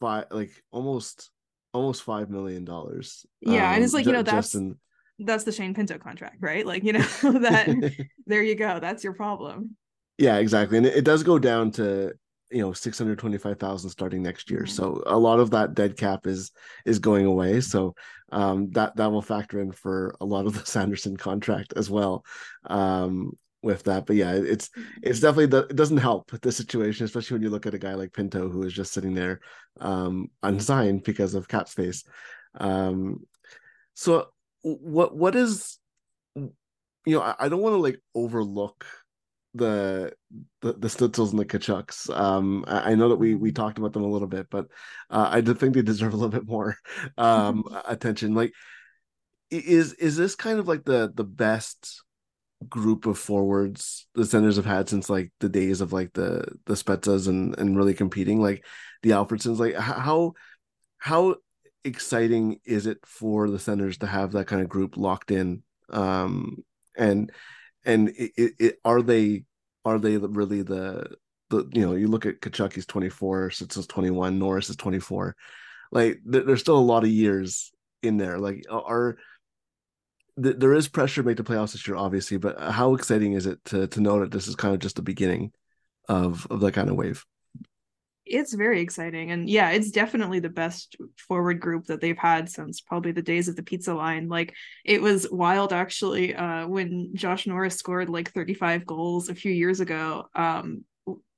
five 0.00 0.26
like 0.30 0.50
almost 0.70 1.30
almost 1.72 2.02
five 2.02 2.30
million 2.30 2.64
dollars. 2.64 3.26
Yeah, 3.40 3.68
um, 3.68 3.74
and 3.74 3.84
it's 3.84 3.94
like 3.94 4.06
you 4.06 4.12
know 4.12 4.22
that's 4.22 4.54
in... 4.54 4.76
that's 5.18 5.44
the 5.44 5.52
Shane 5.52 5.74
Pinto 5.74 5.98
contract, 5.98 6.36
right? 6.40 6.66
Like 6.66 6.84
you 6.84 6.92
know 6.94 7.00
that 7.22 8.06
there 8.26 8.42
you 8.42 8.54
go, 8.54 8.80
that's 8.80 9.04
your 9.04 9.14
problem. 9.14 9.76
Yeah, 10.18 10.36
exactly, 10.38 10.78
and 10.78 10.86
it, 10.86 10.96
it 10.96 11.04
does 11.04 11.22
go 11.22 11.38
down 11.38 11.70
to 11.72 12.14
you 12.50 12.60
know 12.62 12.72
625,000 12.72 13.90
starting 13.90 14.22
next 14.22 14.50
year. 14.50 14.60
Mm-hmm. 14.60 14.68
So 14.68 15.02
a 15.06 15.18
lot 15.18 15.40
of 15.40 15.50
that 15.50 15.74
dead 15.74 15.96
cap 15.96 16.26
is 16.26 16.52
is 16.84 16.98
going 16.98 17.26
away. 17.26 17.60
So 17.60 17.94
um, 18.32 18.70
that 18.70 18.96
that 18.96 19.10
will 19.10 19.22
factor 19.22 19.60
in 19.60 19.72
for 19.72 20.14
a 20.20 20.24
lot 20.24 20.46
of 20.46 20.54
the 20.54 20.66
Sanderson 20.66 21.16
contract 21.16 21.72
as 21.76 21.90
well. 21.90 22.24
Um, 22.64 23.32
with 23.62 23.82
that, 23.84 24.06
but 24.06 24.14
yeah, 24.14 24.32
it's 24.32 24.70
it's 25.02 25.18
definitely 25.18 25.46
the, 25.46 25.66
it 25.68 25.74
doesn't 25.74 25.96
help 25.96 26.30
the 26.30 26.52
situation, 26.52 27.04
especially 27.04 27.34
when 27.34 27.42
you 27.42 27.50
look 27.50 27.66
at 27.66 27.74
a 27.74 27.78
guy 27.78 27.94
like 27.94 28.12
Pinto 28.12 28.48
who 28.48 28.62
is 28.62 28.72
just 28.72 28.92
sitting 28.92 29.12
there 29.12 29.40
um, 29.80 30.28
unsigned 30.42 31.02
because 31.02 31.34
of 31.34 31.48
cap 31.48 31.68
space. 31.68 32.04
Um, 32.54 33.26
so 33.94 34.28
what 34.62 35.16
what 35.16 35.34
is 35.34 35.78
you 36.36 36.52
know 37.06 37.22
I, 37.22 37.34
I 37.40 37.48
don't 37.48 37.62
want 37.62 37.72
to 37.72 37.78
like 37.78 38.00
overlook 38.14 38.86
the 39.56 40.12
the, 40.60 40.72
the 40.74 40.88
Stützles 40.88 41.30
and 41.30 41.38
the 41.38 41.44
Tkachuks. 41.44 42.14
Um, 42.14 42.64
I, 42.66 42.92
I, 42.92 42.94
know 42.94 43.08
that 43.08 43.16
we 43.16 43.34
we 43.34 43.52
talked 43.52 43.78
about 43.78 43.92
them 43.92 44.02
a 44.02 44.10
little 44.10 44.28
bit, 44.28 44.48
but 44.50 44.66
uh, 45.10 45.28
I 45.30 45.40
think 45.40 45.74
they 45.74 45.82
deserve 45.82 46.12
a 46.12 46.16
little 46.16 46.30
bit 46.30 46.46
more 46.46 46.76
um, 47.16 47.64
attention. 47.88 48.34
Like, 48.34 48.52
is 49.50 49.92
is 49.94 50.16
this 50.16 50.34
kind 50.34 50.58
of 50.58 50.68
like 50.68 50.84
the 50.84 51.12
the 51.14 51.24
best 51.24 52.02
group 52.68 53.04
of 53.06 53.18
forwards 53.18 54.06
the 54.14 54.24
centers 54.24 54.56
have 54.56 54.64
had 54.64 54.88
since 54.88 55.10
like 55.10 55.30
the 55.40 55.48
days 55.48 55.80
of 55.80 55.92
like 55.92 56.12
the 56.14 56.46
the 56.66 56.74
Spezzas 56.74 57.28
and 57.28 57.58
and 57.58 57.76
really 57.76 57.94
competing? 57.94 58.40
Like 58.40 58.64
the 59.02 59.10
Alfredssons? 59.10 59.58
Like 59.58 59.74
how 59.76 60.34
how 60.98 61.36
exciting 61.84 62.60
is 62.64 62.86
it 62.86 62.98
for 63.04 63.48
the 63.48 63.58
centers 63.58 63.98
to 63.98 64.06
have 64.06 64.32
that 64.32 64.46
kind 64.46 64.62
of 64.62 64.68
group 64.68 64.96
locked 64.96 65.30
in? 65.30 65.62
Um, 65.90 66.64
and 66.96 67.30
and 67.86 68.10
it, 68.10 68.32
it, 68.36 68.52
it, 68.58 68.78
are 68.84 69.00
they 69.00 69.44
are 69.84 69.98
they 69.98 70.18
really 70.18 70.62
the 70.62 71.16
the 71.50 71.68
you 71.72 71.86
know 71.86 71.94
you 71.94 72.08
look 72.08 72.26
at 72.26 72.40
Tkachuk 72.40 72.74
he's 72.74 72.86
24 72.86 73.50
Stützle's 73.50 73.86
21 73.86 74.38
Norris 74.38 74.68
is 74.68 74.76
24 74.76 75.36
like 75.92 76.20
there's 76.24 76.60
still 76.60 76.78
a 76.78 76.80
lot 76.80 77.04
of 77.04 77.10
years 77.10 77.72
in 78.02 78.16
there. 78.16 78.38
Like 78.38 78.64
are 78.68 79.16
there 80.36 80.74
is 80.74 80.88
pressure 80.88 81.22
to 81.22 81.26
make 81.26 81.38
the 81.38 81.44
playoffs 81.44 81.72
this 81.72 81.86
year 81.88 81.96
obviously 81.96 82.36
but 82.36 82.60
how 82.60 82.94
exciting 82.94 83.32
is 83.32 83.46
it 83.46 83.64
to 83.64 83.86
to 83.86 84.00
know 84.00 84.20
that 84.20 84.30
this 84.30 84.48
is 84.48 84.54
kind 84.54 84.74
of 84.74 84.80
just 84.80 84.96
the 84.96 85.02
beginning 85.02 85.52
of 86.08 86.46
of 86.50 86.60
that 86.60 86.74
kind 86.74 86.90
of 86.90 86.96
wave 86.96 87.24
it's 88.26 88.54
very 88.54 88.80
exciting 88.80 89.30
and 89.30 89.48
yeah 89.48 89.70
it's 89.70 89.90
definitely 89.90 90.40
the 90.40 90.48
best 90.48 90.96
forward 91.16 91.60
group 91.60 91.84
that 91.86 92.00
they've 92.00 92.18
had 92.18 92.48
since 92.48 92.80
probably 92.80 93.12
the 93.12 93.22
days 93.22 93.48
of 93.48 93.56
the 93.56 93.62
pizza 93.62 93.94
line 93.94 94.28
like 94.28 94.54
it 94.84 95.00
was 95.00 95.28
wild 95.30 95.72
actually 95.72 96.34
uh 96.34 96.66
when 96.66 97.14
josh 97.14 97.46
norris 97.46 97.76
scored 97.76 98.08
like 98.08 98.32
35 98.32 98.84
goals 98.84 99.28
a 99.28 99.34
few 99.34 99.52
years 99.52 99.80
ago 99.80 100.28
um 100.34 100.84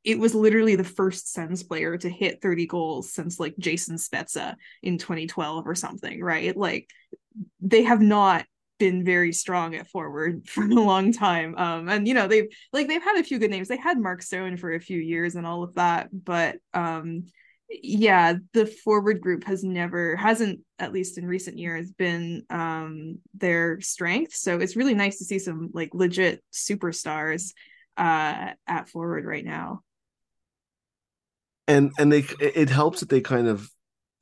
it 0.04 0.18
was 0.18 0.34
literally 0.34 0.74
the 0.74 0.84
first 0.84 1.30
Sens 1.32 1.62
player 1.62 1.98
to 1.98 2.08
hit 2.08 2.40
30 2.40 2.66
goals 2.66 3.12
since 3.12 3.38
like 3.38 3.54
Jason 3.58 3.96
Spezza 3.96 4.54
in 4.82 4.96
2012 4.96 5.66
or 5.66 5.74
something, 5.74 6.22
right? 6.22 6.56
Like 6.56 6.88
they 7.60 7.82
have 7.82 8.00
not 8.00 8.46
been 8.78 9.04
very 9.04 9.32
strong 9.32 9.74
at 9.74 9.88
forward 9.88 10.42
for 10.48 10.64
a 10.64 10.68
long 10.68 11.12
time. 11.12 11.54
Um, 11.56 11.88
and 11.88 12.08
you 12.08 12.14
know 12.14 12.26
they've 12.26 12.48
like 12.72 12.88
they've 12.88 13.02
had 13.02 13.18
a 13.18 13.24
few 13.24 13.38
good 13.38 13.50
names. 13.50 13.68
They 13.68 13.76
had 13.76 13.98
Mark 13.98 14.22
Stone 14.22 14.56
for 14.56 14.72
a 14.72 14.80
few 14.80 14.98
years 14.98 15.34
and 15.34 15.46
all 15.46 15.62
of 15.62 15.74
that, 15.74 16.08
but 16.12 16.56
um, 16.74 17.24
yeah, 17.68 18.34
the 18.54 18.66
forward 18.66 19.20
group 19.20 19.44
has 19.44 19.62
never 19.62 20.16
hasn't 20.16 20.60
at 20.78 20.92
least 20.92 21.18
in 21.18 21.26
recent 21.26 21.58
years 21.58 21.90
been 21.92 22.44
um 22.50 23.18
their 23.34 23.80
strength. 23.80 24.34
So 24.34 24.58
it's 24.58 24.76
really 24.76 24.94
nice 24.94 25.18
to 25.18 25.24
see 25.24 25.38
some 25.38 25.70
like 25.74 25.90
legit 25.92 26.42
superstars 26.52 27.52
uh 27.96 28.52
at 28.66 28.88
forward 28.88 29.26
right 29.26 29.44
now. 29.44 29.82
And 31.66 31.92
and 31.98 32.10
they 32.10 32.24
it 32.40 32.70
helps 32.70 33.00
that 33.00 33.10
they 33.10 33.20
kind 33.20 33.48
of 33.48 33.68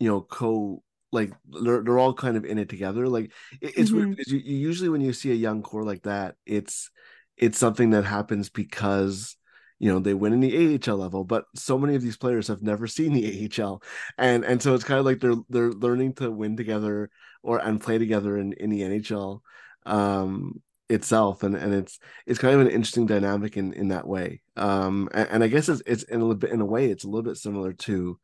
you 0.00 0.08
know 0.08 0.22
co 0.22 0.82
like 1.16 1.32
they're, 1.62 1.82
they're 1.82 1.98
all 1.98 2.14
kind 2.14 2.36
of 2.36 2.44
in 2.44 2.58
it 2.58 2.68
together 2.68 3.08
like 3.08 3.32
it, 3.60 3.76
it's 3.76 3.90
mm-hmm. 3.90 3.96
weird 3.96 4.10
because 4.10 4.32
you, 4.32 4.38
usually 4.38 4.88
when 4.88 5.00
you 5.00 5.12
see 5.12 5.32
a 5.32 5.34
young 5.34 5.62
core 5.62 5.82
like 5.82 6.02
that 6.02 6.36
it's 6.46 6.90
it's 7.36 7.58
something 7.58 7.90
that 7.90 8.04
happens 8.04 8.48
because 8.48 9.36
you 9.78 9.92
know 9.92 9.98
they 9.98 10.14
win 10.14 10.32
in 10.32 10.40
the 10.40 10.80
AHL 10.88 10.96
level 10.96 11.24
but 11.24 11.44
so 11.54 11.76
many 11.76 11.96
of 11.96 12.02
these 12.02 12.16
players 12.16 12.48
have 12.48 12.62
never 12.62 12.86
seen 12.86 13.12
the 13.12 13.50
AHL 13.60 13.82
and 14.16 14.44
and 14.44 14.62
so 14.62 14.74
it's 14.74 14.84
kind 14.84 15.00
of 15.00 15.04
like 15.04 15.20
they're 15.20 15.34
they're 15.48 15.72
learning 15.72 16.14
to 16.14 16.30
win 16.30 16.56
together 16.56 17.10
or 17.42 17.58
and 17.58 17.80
play 17.80 17.98
together 17.98 18.38
in 18.38 18.52
in 18.54 18.70
the 18.70 18.82
NHL 18.82 19.40
um 19.86 20.62
itself. 20.88 21.42
And 21.42 21.54
and 21.54 21.74
it's 21.74 21.98
it's 22.26 22.38
kind 22.38 22.54
of 22.54 22.60
an 22.60 22.70
interesting 22.70 23.06
dynamic 23.06 23.56
in 23.56 23.72
in 23.72 23.88
that 23.88 24.06
way. 24.06 24.42
Um 24.56 25.08
and, 25.12 25.28
and 25.30 25.44
I 25.44 25.48
guess 25.48 25.68
it's 25.68 25.82
it's 25.86 26.02
in 26.04 26.20
a 26.20 26.24
little 26.24 26.36
bit 26.36 26.50
in 26.50 26.60
a 26.60 26.66
way 26.66 26.86
it's 26.86 27.04
a 27.04 27.08
little 27.08 27.22
bit 27.22 27.36
similar 27.36 27.72
to 27.72 28.18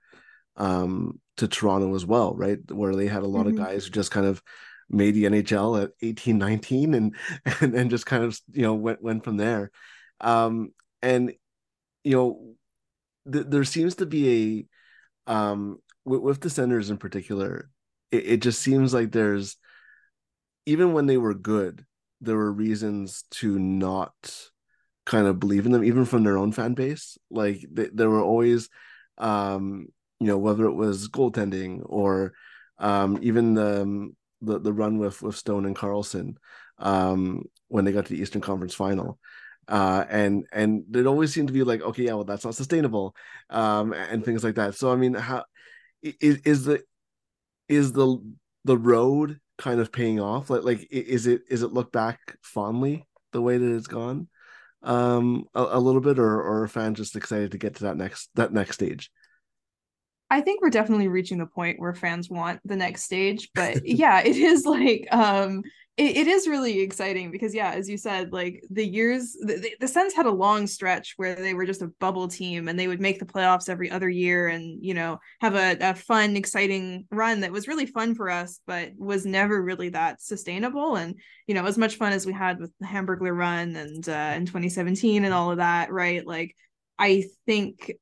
um 0.57 1.20
to 1.38 1.49
Toronto 1.49 1.95
as 1.95 2.05
well 2.05 2.35
right 2.35 2.59
where 2.71 2.95
they 2.95 3.07
had 3.07 3.23
a 3.23 3.27
lot 3.27 3.47
mm-hmm. 3.47 3.59
of 3.59 3.66
guys 3.66 3.85
who 3.85 3.90
just 3.90 4.11
kind 4.11 4.27
of 4.27 4.42
made 4.90 5.12
the 5.12 5.25
NHL 5.25 5.83
at 5.83 5.90
18 6.03 6.38
19 6.38 6.95
and 6.95 7.14
and 7.61 7.75
then 7.75 7.88
just 7.88 8.07
kind 8.07 8.25
of 8.25 8.38
you 8.53 8.62
know 8.62 8.75
went 8.75 9.03
went 9.03 9.25
from 9.25 9.37
there 9.37 9.71
um 10.21 10.73
and 11.03 11.33
you 12.05 12.16
know, 12.16 12.55
th- 13.31 13.47
there 13.49 13.64
seems 13.64 13.97
to 13.97 14.07
be 14.07 14.68
a 15.27 15.33
um 15.33 15.79
with, 16.05 16.21
with 16.21 16.40
the 16.40 16.51
Senators 16.51 16.90
in 16.90 16.97
particular, 16.97 17.71
it, 18.11 18.27
it 18.27 18.37
just 18.42 18.61
seems 18.61 18.92
like 18.92 19.12
there's 19.12 19.57
even 20.66 20.92
when 20.92 21.07
they 21.07 21.16
were 21.16 21.35
good, 21.35 21.85
there 22.21 22.37
were 22.37 22.53
reasons 22.53 23.25
to 23.31 23.59
not 23.59 24.12
kind 25.05 25.27
of 25.27 25.40
believe 25.40 25.66
in 25.66 25.73
them, 25.73 25.85
even 25.85 26.05
from 26.05 26.23
their 26.23 26.38
own 26.38 26.53
fan 26.53 26.75
base. 26.75 27.18
Like 27.31 27.64
they, 27.71 27.88
there 27.92 28.11
were 28.11 28.23
always, 28.23 28.68
um, 29.18 29.88
you 30.22 30.28
know, 30.28 30.38
whether 30.38 30.64
it 30.66 30.74
was 30.74 31.08
goaltending 31.08 31.82
or 31.85 32.32
um, 32.78 33.18
even 33.22 33.54
the, 33.54 33.82
um, 33.82 34.16
the 34.40 34.58
the 34.58 34.72
run 34.72 34.98
with 34.98 35.22
with 35.22 35.37
Stone 35.37 35.66
and 35.66 35.76
Karlsson 35.76 36.35
um, 36.78 37.44
when 37.68 37.85
they 37.85 37.92
got 37.92 38.06
to 38.06 38.14
the 38.14 38.20
Eastern 38.20 38.42
Conference 38.42 38.74
Final 38.74 39.18
uh, 39.68 40.04
and 40.11 40.46
and 40.52 40.85
it 40.94 41.06
always 41.06 41.32
seemed 41.32 41.48
to 41.48 41.54
be 41.54 41.62
like, 41.62 41.80
okay, 41.80 42.04
yeah, 42.04 42.14
well, 42.14 42.24
that's 42.24 42.44
not 42.44 42.54
sustainable, 42.54 43.14
um, 43.50 43.92
and 43.92 44.24
things 44.24 44.42
like 44.42 44.56
that. 44.56 44.74
So 44.74 44.92
I 44.92 44.96
mean, 44.96 45.14
how 45.14 45.44
is 46.02 46.38
is 46.44 46.64
the 46.64 46.82
is 47.68 47.92
the 47.92 48.18
the 48.64 48.76
road 48.76 49.40
kind 49.58 49.80
of 49.80 49.92
paying 49.92 50.20
off? 50.20 50.50
Like 50.50 50.64
like 50.64 50.88
is 50.90 51.26
it 51.26 51.42
is 51.48 51.62
it 51.62 51.72
look 51.72 51.92
back 51.92 52.18
fondly 52.42 53.06
the 53.32 53.42
way 53.42 53.56
that 53.56 53.76
it's 53.76 53.87
gone, 53.87 54.28
um, 54.82 55.44
a, 55.54 55.62
a 55.62 55.80
little 55.80 56.00
bit, 56.00 56.18
or 56.18 56.42
or 56.42 56.64
are 56.64 56.68
fans 56.68 56.98
just 56.98 57.16
excited 57.16 57.52
to 57.52 57.58
get 57.58 57.76
to 57.76 57.85
that 57.85 57.96
next 57.96 58.30
that 58.35 58.52
next 58.52 58.74
stage? 58.74 59.11
I 60.33 60.40
think 60.40 60.62
we're 60.62 60.71
definitely 60.71 61.09
reaching 61.09 61.37
the 61.37 61.47
point 61.47 61.79
where 61.79 61.92
fans 61.92 62.31
want 62.31 62.61
the 62.64 62.77
next 62.77 63.03
stage, 63.03 63.51
but 63.55 63.87
yeah, 63.87 64.21
it 64.21 64.37
is 64.37 64.64
like 64.64 65.07
um 65.12 65.62
it, 65.99 66.16
it 66.16 66.27
is 66.27 66.49
really 66.49 66.81
exciting 66.81 67.31
because 67.31 67.55
yeah 67.55 67.73
as 67.73 67.87
you 67.87 67.99
said 67.99 68.33
like 68.33 68.64
the 68.71 68.87
years 68.87 69.35
the, 69.35 69.75
the 69.79 69.87
Sens 69.87 70.14
had 70.14 70.25
a 70.25 70.31
long 70.31 70.66
stretch 70.66 71.12
where 71.18 71.35
they 71.35 71.53
were 71.53 71.66
just 71.66 71.83
a 71.83 71.92
bubble 72.01 72.29
team 72.29 72.68
and 72.68 72.79
they 72.79 72.88
would 72.88 73.01
make 73.01 73.18
the 73.18 73.27
playoffs 73.27 73.68
every 73.68 73.90
other 73.90 74.09
year 74.09 74.49
and 74.49 74.83
you 74.83 74.95
know 74.95 75.18
have 75.42 75.55
a, 75.55 75.77
a 75.83 75.95
fun 75.95 76.35
exciting 76.35 77.07
run 77.11 77.40
that 77.40 77.53
was 77.53 77.68
really 77.68 77.85
fun 77.85 78.14
for 78.14 78.31
us 78.31 78.59
but 78.66 78.92
was 78.97 79.27
never 79.27 79.62
really 79.62 79.90
that 79.90 80.23
sustainable. 80.23 80.97
And 80.97 81.21
you 81.47 81.55
know 81.55 81.66
as 81.66 81.77
much 81.77 81.97
fun 81.97 82.14
as 82.14 82.25
we 82.25 82.33
had 82.33 82.59
with 82.59 82.73
the 82.81 82.87
hamburglar 82.87 83.37
run 83.37 83.77
and 83.77 84.09
uh 84.09 84.33
in 84.35 84.47
2017 84.47 85.27
and 85.27 85.35
all 85.35 85.51
of 85.51 85.59
that 85.59 85.92
right? 85.92 86.27
Like 86.27 86.57
i 86.99 87.25
think 87.47 87.92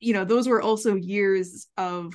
you 0.00 0.12
know 0.12 0.24
those 0.24 0.48
were 0.48 0.62
also 0.62 0.94
years 0.94 1.66
of 1.76 2.14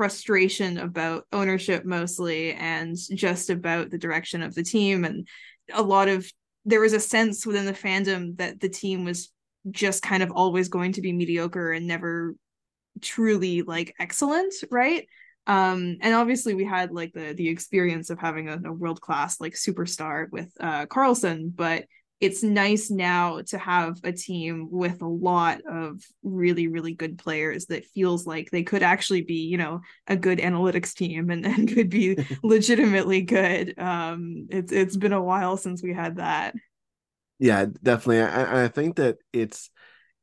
frustration 0.00 0.78
about 0.78 1.26
ownership 1.30 1.84
mostly 1.84 2.54
and 2.54 2.96
just 3.14 3.50
about 3.50 3.90
the 3.90 3.98
direction 3.98 4.40
of 4.40 4.54
the 4.54 4.62
team. 4.62 5.04
And 5.04 5.28
a 5.74 5.82
lot 5.82 6.08
of 6.08 6.26
there 6.64 6.80
was 6.80 6.94
a 6.94 6.98
sense 6.98 7.44
within 7.44 7.66
the 7.66 7.74
fandom 7.74 8.38
that 8.38 8.60
the 8.60 8.70
team 8.70 9.04
was 9.04 9.30
just 9.70 10.02
kind 10.02 10.22
of 10.22 10.30
always 10.30 10.70
going 10.70 10.92
to 10.92 11.02
be 11.02 11.12
mediocre 11.12 11.70
and 11.70 11.86
never 11.86 12.34
truly 13.02 13.60
like 13.60 13.94
excellent 14.00 14.54
right? 14.70 15.06
Um 15.46 15.98
and 16.00 16.14
obviously 16.14 16.54
we 16.54 16.64
had 16.64 16.92
like 16.92 17.12
the 17.12 17.34
the 17.34 17.50
experience 17.50 18.08
of 18.08 18.18
having 18.18 18.48
a, 18.48 18.58
a 18.64 18.72
world 18.72 19.02
class 19.02 19.38
like 19.38 19.52
superstar 19.52 20.30
with 20.32 20.50
uh 20.60 20.86
Karlsson 20.86 21.54
but 21.54 21.84
it's 22.20 22.42
nice 22.42 22.90
now 22.90 23.40
to 23.40 23.58
have 23.58 23.98
a 24.04 24.12
team 24.12 24.68
with 24.70 25.00
a 25.00 25.06
lot 25.06 25.62
of 25.62 26.02
really 26.22 26.68
really 26.68 26.92
good 26.94 27.18
players 27.18 27.66
that 27.66 27.86
feels 27.86 28.26
like 28.26 28.50
they 28.50 28.62
could 28.62 28.82
actually 28.82 29.22
be 29.22 29.46
you 29.46 29.56
know 29.56 29.80
a 30.06 30.16
good 30.16 30.38
analytics 30.38 30.94
team 30.94 31.30
and, 31.30 31.46
and 31.46 31.72
could 31.72 31.90
be 31.90 32.24
legitimately 32.42 33.22
good. 33.22 33.78
Um 33.78 34.48
it's 34.50 34.72
it's 34.72 34.96
been 34.96 35.12
a 35.12 35.22
while 35.22 35.56
since 35.56 35.82
we 35.82 35.94
had 35.94 36.16
that. 36.16 36.54
Yeah 37.38 37.66
definitely. 37.82 38.22
I, 38.22 38.64
I 38.64 38.68
think 38.68 38.96
that 38.96 39.18
it's 39.32 39.70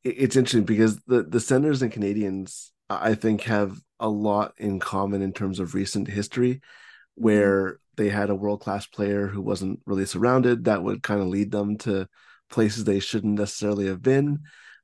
it's 0.04 0.36
interesting 0.36 0.64
because 0.64 0.98
the 1.06 1.24
the 1.24 1.40
Senators 1.40 1.82
and 1.82 1.92
canadiens 1.92 2.70
i 2.90 3.14
think 3.14 3.42
have 3.42 3.78
a 4.00 4.08
lot 4.08 4.54
in 4.56 4.78
common 4.78 5.20
in 5.22 5.32
terms 5.32 5.58
of 5.58 5.74
recent 5.74 6.08
history 6.08 6.54
mm-hmm. 6.54 7.22
where 7.24 7.80
they 7.98 8.08
had 8.08 8.30
a 8.30 8.34
world 8.34 8.60
class 8.60 8.86
player 8.86 9.26
who 9.26 9.42
wasn't 9.42 9.80
really 9.84 10.06
surrounded 10.06 10.64
that 10.64 10.82
would 10.82 11.02
kind 11.02 11.20
of 11.20 11.26
lead 11.26 11.50
them 11.50 11.76
to 11.76 12.08
places 12.48 12.84
they 12.84 13.00
shouldn't 13.00 13.38
necessarily 13.38 13.86
have 13.86 14.00
been 14.00 14.38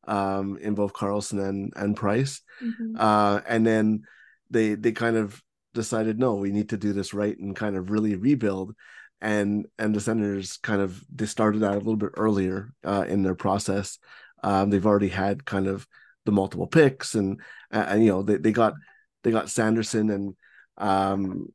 um, 0.06 0.58
in 0.58 0.74
both 0.74 0.92
Karlsson 0.92 1.42
and 1.48 1.72
and 1.76 1.96
Price. 1.96 2.42
Mm-hmm. 2.62 2.96
Uh, 2.98 3.40
and 3.48 3.66
then 3.66 4.02
they 4.50 4.74
they 4.74 4.92
kind 4.92 5.16
of 5.16 5.40
decided 5.72 6.18
no, 6.18 6.34
we 6.34 6.52
need 6.52 6.68
to 6.70 6.76
do 6.76 6.92
this 6.92 7.14
right 7.14 7.38
and 7.38 7.56
kind 7.56 7.76
of 7.76 7.90
really 7.90 8.16
rebuild. 8.16 8.74
And 9.20 9.66
and 9.78 9.94
the 9.94 10.00
Senators 10.00 10.58
kind 10.58 10.82
of 10.82 11.02
they 11.14 11.26
started 11.26 11.64
out 11.64 11.76
a 11.76 11.78
little 11.78 11.96
bit 11.96 12.12
earlier 12.16 12.72
uh, 12.84 13.06
in 13.08 13.22
their 13.22 13.34
process. 13.34 13.98
Um, 14.42 14.68
they've 14.68 14.84
already 14.84 15.08
had 15.08 15.46
kind 15.46 15.66
of 15.66 15.86
the 16.26 16.32
multiple 16.32 16.66
picks 16.66 17.14
and 17.14 17.40
and 17.70 18.02
you 18.02 18.10
know 18.10 18.22
they, 18.22 18.36
they 18.36 18.52
got 18.52 18.74
they 19.22 19.30
got 19.30 19.50
Sanderson 19.50 20.10
and 20.10 20.34
um 20.76 21.48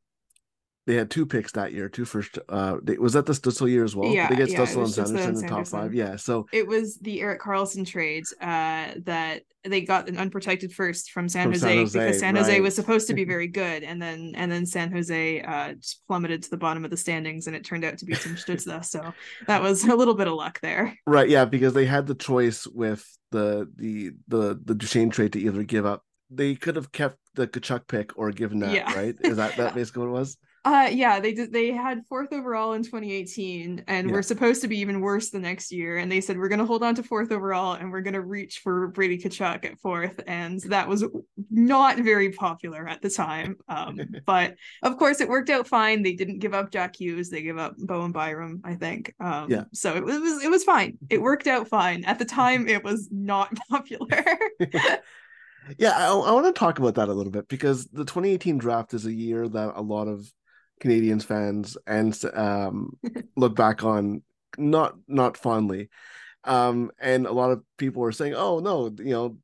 they 0.86 0.94
had 0.94 1.10
two 1.10 1.26
picks 1.26 1.52
that 1.52 1.72
year, 1.72 1.88
two 1.88 2.04
first. 2.04 2.38
Uh, 2.48 2.78
they, 2.82 2.96
was 2.96 3.12
that 3.12 3.26
the 3.26 3.32
Stützle 3.32 3.70
year 3.70 3.84
as 3.84 3.94
well? 3.94 4.10
Yeah, 4.10 4.28
Did 4.28 4.38
they 4.38 4.46
get 4.46 4.52
yeah, 4.52 4.58
Stützle 4.60 4.84
and 4.84 4.90
Sanderson 4.90 5.34
in 5.34 5.40
the 5.40 5.46
top 5.48 5.66
five. 5.66 5.94
Yeah, 5.94 6.16
so 6.16 6.46
it 6.52 6.66
was 6.66 6.96
the 6.98 7.20
Erik 7.20 7.40
Karlsson 7.40 7.86
trade 7.86 8.24
uh, 8.40 8.94
that 9.04 9.42
they 9.64 9.82
got 9.82 10.08
an 10.08 10.16
unprotected 10.16 10.72
first 10.72 11.10
from 11.10 11.28
San, 11.28 11.44
from 11.44 11.52
Jose, 11.52 11.66
San 11.66 11.76
Jose, 11.76 11.98
because 11.98 12.18
San 12.18 12.36
Jose 12.36 12.52
right. 12.52 12.62
was 12.62 12.74
supposed 12.74 13.08
to 13.08 13.14
be 13.14 13.24
very 13.26 13.46
good, 13.46 13.82
and 13.82 14.00
then 14.00 14.32
and 14.34 14.50
then 14.50 14.64
San 14.64 14.90
Jose 14.90 15.42
uh, 15.42 15.74
just 15.74 16.04
plummeted 16.06 16.42
to 16.44 16.50
the 16.50 16.56
bottom 16.56 16.84
of 16.84 16.90
the 16.90 16.96
standings, 16.96 17.46
and 17.46 17.54
it 17.54 17.64
turned 17.64 17.84
out 17.84 17.98
to 17.98 18.06
be 18.06 18.14
some 18.14 18.34
Stützle. 18.36 18.84
so 18.84 19.12
that 19.46 19.62
was 19.62 19.84
a 19.84 19.94
little 19.94 20.14
bit 20.14 20.28
of 20.28 20.34
luck 20.34 20.60
there. 20.60 20.96
Right. 21.06 21.28
Yeah, 21.28 21.44
because 21.44 21.74
they 21.74 21.86
had 21.86 22.06
the 22.06 22.14
choice 22.14 22.66
with 22.66 23.04
the 23.30 23.70
the 23.76 24.12
the 24.28 24.60
the 24.64 24.74
Duchene 24.74 25.10
trade 25.10 25.34
to 25.34 25.40
either 25.40 25.62
give 25.62 25.84
up. 25.84 26.04
They 26.30 26.54
could 26.54 26.76
have 26.76 26.90
kept 26.92 27.18
the 27.34 27.46
Tkachuk 27.46 27.86
pick 27.86 28.16
or 28.16 28.30
given 28.30 28.60
that. 28.60 28.72
Yeah. 28.72 28.92
Right. 28.94 29.14
Is 29.20 29.36
that 29.36 29.56
that 29.56 29.74
basically 29.76 30.06
what 30.06 30.16
it 30.16 30.18
was? 30.18 30.38
Uh 30.62 30.90
yeah, 30.92 31.20
they 31.20 31.32
did 31.32 31.52
they 31.52 31.72
had 31.72 32.04
fourth 32.06 32.34
overall 32.34 32.74
in 32.74 32.82
2018 32.82 33.84
and 33.88 34.08
yeah. 34.08 34.12
we're 34.12 34.20
supposed 34.20 34.60
to 34.60 34.68
be 34.68 34.78
even 34.78 35.00
worse 35.00 35.30
the 35.30 35.38
next 35.38 35.72
year. 35.72 35.96
And 35.96 36.12
they 36.12 36.20
said 36.20 36.36
we're 36.36 36.48
gonna 36.48 36.66
hold 36.66 36.82
on 36.82 36.94
to 36.96 37.02
fourth 37.02 37.32
overall 37.32 37.72
and 37.74 37.90
we're 37.90 38.02
gonna 38.02 38.20
reach 38.20 38.58
for 38.58 38.88
Brady 38.88 39.16
Tkachuk 39.16 39.64
at 39.64 39.78
fourth. 39.78 40.20
And 40.26 40.60
that 40.64 40.86
was 40.86 41.04
not 41.50 41.98
very 41.98 42.32
popular 42.32 42.86
at 42.86 43.00
the 43.00 43.08
time. 43.08 43.56
Um, 43.68 43.98
but 44.26 44.56
of 44.82 44.98
course 44.98 45.22
it 45.22 45.30
worked 45.30 45.48
out 45.48 45.66
fine. 45.66 46.02
They 46.02 46.12
didn't 46.12 46.40
give 46.40 46.52
up 46.52 46.70
Jack 46.70 46.96
Hughes, 46.96 47.30
they 47.30 47.42
gave 47.42 47.56
up 47.56 47.76
Bowen 47.78 48.12
Byram, 48.12 48.60
I 48.62 48.74
think. 48.74 49.14
Um 49.18 49.50
yeah. 49.50 49.64
so 49.72 49.96
it 49.96 50.04
was 50.04 50.44
it 50.44 50.50
was 50.50 50.64
fine. 50.64 50.98
It 51.08 51.22
worked 51.22 51.46
out 51.46 51.68
fine. 51.68 52.04
At 52.04 52.18
the 52.18 52.26
time 52.26 52.68
it 52.68 52.84
was 52.84 53.08
not 53.10 53.56
popular. 53.70 54.22
yeah, 55.78 55.92
I, 55.96 56.08
I 56.08 56.32
want 56.32 56.46
to 56.46 56.58
talk 56.58 56.78
about 56.78 56.96
that 56.96 57.08
a 57.08 57.14
little 57.14 57.32
bit 57.32 57.48
because 57.48 57.86
the 57.86 58.04
2018 58.04 58.58
draft 58.58 58.94
is 58.94 59.06
a 59.06 59.12
year 59.12 59.48
that 59.48 59.72
a 59.74 59.82
lot 59.82 60.08
of 60.08 60.30
Canadiens 60.80 61.24
fans 61.24 61.76
and 61.86 62.18
um, 62.34 62.98
look 63.36 63.54
back 63.54 63.84
on 63.84 64.22
not 64.58 64.96
not 65.06 65.36
fondly. 65.36 65.88
Um, 66.44 66.90
and 66.98 67.26
a 67.26 67.32
lot 67.32 67.50
of 67.50 67.62
people 67.76 68.02
were 68.02 68.12
saying, 68.12 68.34
"Oh 68.34 68.60
no, 68.60 68.94
you 68.98 69.12
know, 69.12 69.36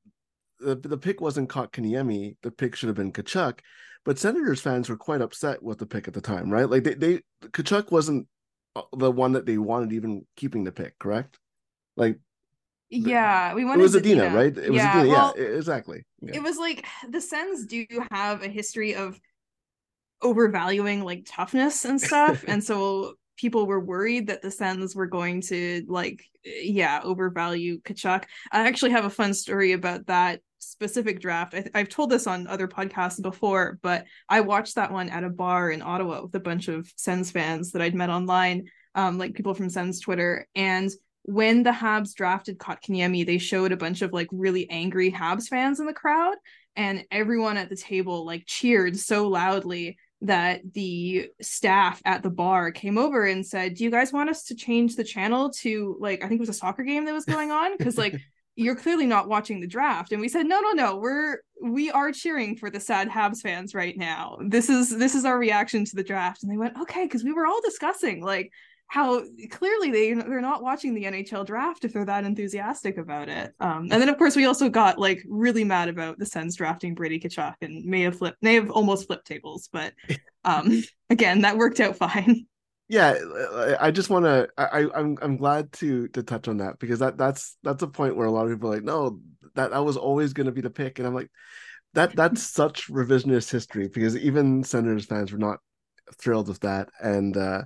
the, 0.61 0.77
the 0.77 0.99
pick 0.99 1.20
wasn't 1.20 1.51
Kotkaniemi. 1.51 2.37
The 2.42 2.51
pick 2.51 2.75
should 2.75 2.88
have 2.88 2.96
been 2.96 3.12
Tkachuk." 3.12 3.61
But 4.05 4.18
Senators 4.18 4.61
fans 4.61 4.88
were 4.88 4.96
quite 4.96 5.20
upset 5.20 5.62
with 5.62 5.79
the 5.79 5.87
pick 5.87 6.07
at 6.09 6.14
the 6.14 6.20
time, 6.20 6.49
right? 6.49 6.70
Like 6.70 6.85
they, 6.85 6.94
they 6.94 7.20
Tkachuk 7.42 7.90
wasn't 7.90 8.29
the 8.96 9.11
one 9.11 9.33
that 9.33 9.46
they 9.46 9.59
wanted 9.59 9.92
even 9.92 10.25
keeping 10.37 10.64
the 10.64 10.72
pick, 10.72 10.99
correct? 10.99 11.38
Like 11.96 12.18
yeah, 12.88 13.53
we 13.55 13.64
wanted 13.64 13.81
it 13.81 13.83
was 13.83 13.96
Zadina, 13.96 14.33
right? 14.33 14.57
It 14.57 14.70
was 14.70 14.77
yeah, 14.77 15.05
Zadina, 15.05 15.09
well, 15.09 15.35
yeah, 15.37 15.44
exactly. 15.44 16.05
Yeah. 16.22 16.37
It 16.37 16.42
was 16.42 16.57
like 16.57 16.87
the 17.09 17.20
Sens 17.20 17.66
do 17.66 17.85
have 18.11 18.42
a 18.42 18.49
history 18.49 18.94
of 18.94 19.18
overvaluing 20.22 21.05
like 21.05 21.24
toughness 21.26 21.85
and 21.85 22.00
stuff, 22.00 22.44
and 22.46 22.62
so 22.62 23.14
people 23.37 23.66
were 23.66 23.81
worried 23.81 24.29
that 24.29 24.42
the 24.42 24.50
Sens 24.50 24.94
were 24.94 25.07
going 25.07 25.42
to 25.42 25.85
like 25.88 26.24
yeah 26.44 27.00
overvalue 27.02 27.81
Tkachuk. 27.81 28.24
I 28.52 28.66
actually 28.68 28.92
have 28.92 29.05
a 29.05 29.11
fun 29.11 29.35
story 29.35 29.72
about 29.72 30.07
that 30.07 30.40
specific 30.59 31.20
draft. 31.20 31.55
I, 31.55 31.79
have 31.79 31.88
told 31.88 32.11
this 32.11 32.26
on 32.26 32.46
other 32.46 32.68
podcasts 32.68 33.20
before, 33.22 33.79
but 33.83 34.05
I 34.29 34.40
watched 34.40 34.74
that 34.74 34.92
one 34.92 35.09
at 35.09 35.24
a 35.24 35.31
bar 35.31 35.70
in 35.70 35.83
Ottawa 35.83 36.22
with 36.22 36.35
a 36.35 36.40
bunch 36.40 36.68
of 36.68 36.90
Sens 36.96 37.31
fans 37.31 37.72
that 37.72 37.83
I'd 37.83 37.94
met 37.94 38.11
online, 38.11 38.64
um, 38.94 39.18
like 39.18 39.35
people 39.35 39.55
from 39.55 39.70
Sens 39.70 40.00
Twitter, 40.00 40.46
and 40.55 40.90
when 41.26 41.64
the 41.64 41.72
Habs 41.72 42.14
drafted 42.14 42.59
Kotkaniemi, 42.59 43.26
they 43.26 43.38
showed 43.38 43.72
a 43.72 43.76
bunch 43.76 44.00
of 44.00 44.12
like 44.12 44.29
really 44.31 44.70
angry 44.70 45.11
Habs 45.11 45.48
fans 45.48 45.81
in 45.81 45.87
the 45.87 45.92
crowd, 45.92 46.37
and 46.76 47.05
everyone 47.11 47.57
at 47.57 47.68
the 47.68 47.76
table 47.76 48.24
like 48.24 48.44
cheered 48.46 48.96
so 48.96 49.29
loudly 49.29 49.98
that 50.22 50.61
the 50.72 51.31
staff 51.40 52.00
at 52.05 52.22
the 52.22 52.31
bar 52.31 52.70
came 52.70 52.98
over 52.98 53.24
and 53.24 53.46
said, 53.46 53.74
"Do 53.74 53.85
you 53.85 53.90
guys 53.90 54.12
want 54.12 54.31
us 54.31 54.44
to 54.44 54.55
change 54.55 54.96
the 54.96 55.05
channel 55.05 55.50
to 55.61 55.96
like 56.00 56.24
I 56.24 56.29
think 56.29 56.38
it 56.38 56.42
was 56.42 56.48
a 56.48 56.55
soccer 56.55 56.83
game 56.83 57.05
that 57.05 57.12
was 57.12 57.24
going 57.24 57.50
on 57.50 57.76
because 57.76 57.98
like 57.98 58.16
you're 58.57 58.76
clearly 58.76 59.07
not 59.07 59.29
watching 59.29 59.61
the 59.61 59.66
draft." 59.66 60.12
And 60.12 60.20
we 60.20 60.29
said, 60.29 60.46
"No, 60.46 60.61
no, 60.61 60.72
no. 60.72 60.96
We're 60.96 61.38
we 61.62 61.90
are 61.90 62.12
cheering 62.12 62.57
for 62.57 62.70
the 62.70 62.81
sad 62.81 63.09
Habs 63.09 63.40
fans 63.40 63.74
right 63.74 63.96
now. 63.96 64.38
This 64.46 64.70
is 64.70 64.96
this 64.96 65.14
is 65.14 65.24
our 65.24 65.38
reaction 65.38 65.85
to 65.85 65.96
the 65.96 66.05
draft." 66.05 66.42
And 66.42 66.50
they 66.50 66.57
went, 66.57 66.79
"Okay," 66.81 67.05
because 67.05 67.24
we 67.24 67.33
were 67.33 67.46
all 67.46 67.61
discussing 67.62 68.22
like 68.22 68.50
how 68.88 69.22
clearly 69.51 69.90
they 69.90 70.14
they're 70.14 70.40
not 70.40 70.62
watching 70.62 70.94
the 70.94 71.05
NHL 71.05 71.44
draft 71.44 71.85
if 71.85 71.92
they're 71.92 72.05
that 72.05 72.25
enthusiastic 72.25 72.99
about 72.99 73.29
it. 73.29 73.53
Um, 73.59 73.88
and 73.90 74.01
then 74.01 74.09
of 74.09 74.16
course 74.16 74.37
we 74.37 74.46
also 74.46 74.68
got 74.68 74.99
like 74.99 75.22
really 75.29 75.64
mad 75.64 75.88
about 75.88 76.18
the 76.18 76.27
Sens 76.27 76.57
drafting 76.57 76.94
Brady 76.94 77.18
Tkachuk 77.18 77.57
and 77.62 77.85
may 77.85 78.03
have 78.03 78.18
flipped 78.18 78.42
may 78.42 78.55
have 78.55 78.70
almost 78.70 79.07
flipped 79.07 79.27
tables, 79.27 79.68
but 79.72 79.92
um, 80.44 80.83
again 81.11 81.42
that 81.42 81.57
worked 81.57 81.81
out 81.81 81.96
fine. 81.96 82.46
Yeah, 82.88 83.16
I 83.81 83.90
just 83.90 84.11
want 84.11 84.27
to. 84.27 84.49
I 84.57 84.87
I'm 84.94 85.18
I'm 85.20 85.37
glad 85.37 85.72
to 85.75 86.07
to 86.09 86.22
touch 86.22 86.46
on 86.46 86.59
that 86.59 86.79
because 86.79 87.01
that 87.01 87.18
that's 87.18 87.57
that's 87.64 87.83
a 87.83 87.88
point 87.88 88.16
where 88.16 88.29
a 88.29 88.31
lot 88.31 88.46
of 88.46 88.53
people 88.53 88.70
are 88.70 88.77
like, 88.77 88.85
no, 88.85 89.18
that 89.57 89.72
that 89.72 89.85
was 89.85 89.96
always 89.96 90.33
going 90.33 90.46
to 90.46 90.53
be 90.53 90.61
the 90.61 90.70
pick, 90.70 91.01
and 91.01 91.09
I'm 91.09 91.14
like, 91.14 91.31
that 91.94 92.14
that's 92.14 92.42
such 92.55 92.87
revisionist 92.87 93.51
history 93.51 93.88
because 93.88 94.16
even 94.16 94.62
Senators 94.62 95.07
fans 95.07 95.33
were 95.33 95.38
not 95.38 95.59
thrilled 96.16 96.46
with 96.46 96.61
that, 96.61 96.90
and 97.01 97.37
uh 97.37 97.62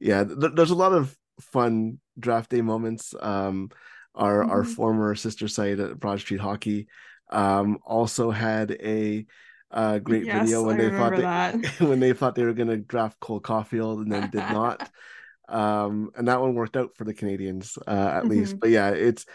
yeah, 0.00 0.24
th- 0.24 0.52
there's 0.54 0.70
a 0.70 0.76
lot 0.76 0.92
of 0.92 1.16
fun 1.40 1.98
draft 2.18 2.50
day 2.50 2.62
moments. 2.62 3.14
Um, 3.20 3.70
our 4.14 4.42
mm-hmm. 4.42 4.50
our 4.50 4.64
former 4.64 5.14
sister 5.14 5.48
site 5.48 5.78
at 5.78 5.98
Broad 5.98 6.20
Street 6.20 6.40
Hockey 6.40 6.88
um, 7.30 7.78
also 7.84 8.30
had 8.30 8.72
a 8.72 9.26
uh, 9.70 9.98
great 9.98 10.24
yes, 10.24 10.44
video 10.44 10.62
when 10.62 10.80
I 10.80 10.84
they 10.84 10.90
thought 10.90 11.16
that. 11.16 11.66
when 11.80 12.00
they 12.00 12.12
thought 12.12 12.34
they 12.34 12.44
were 12.44 12.54
going 12.54 12.68
to 12.68 12.76
draft 12.76 13.20
Cole 13.20 13.40
Caufield 13.40 14.02
and 14.02 14.12
then 14.12 14.30
did 14.30 14.36
not. 14.52 14.90
um, 15.48 16.10
and 16.16 16.28
that 16.28 16.40
one 16.40 16.54
worked 16.54 16.76
out 16.76 16.96
for 16.96 17.04
the 17.04 17.14
Canadiens 17.14 17.76
uh, 17.86 17.90
at 17.90 18.22
mm-hmm. 18.22 18.30
least. 18.30 18.58
But 18.58 18.70
yeah, 18.70 18.90
it's 18.90 19.26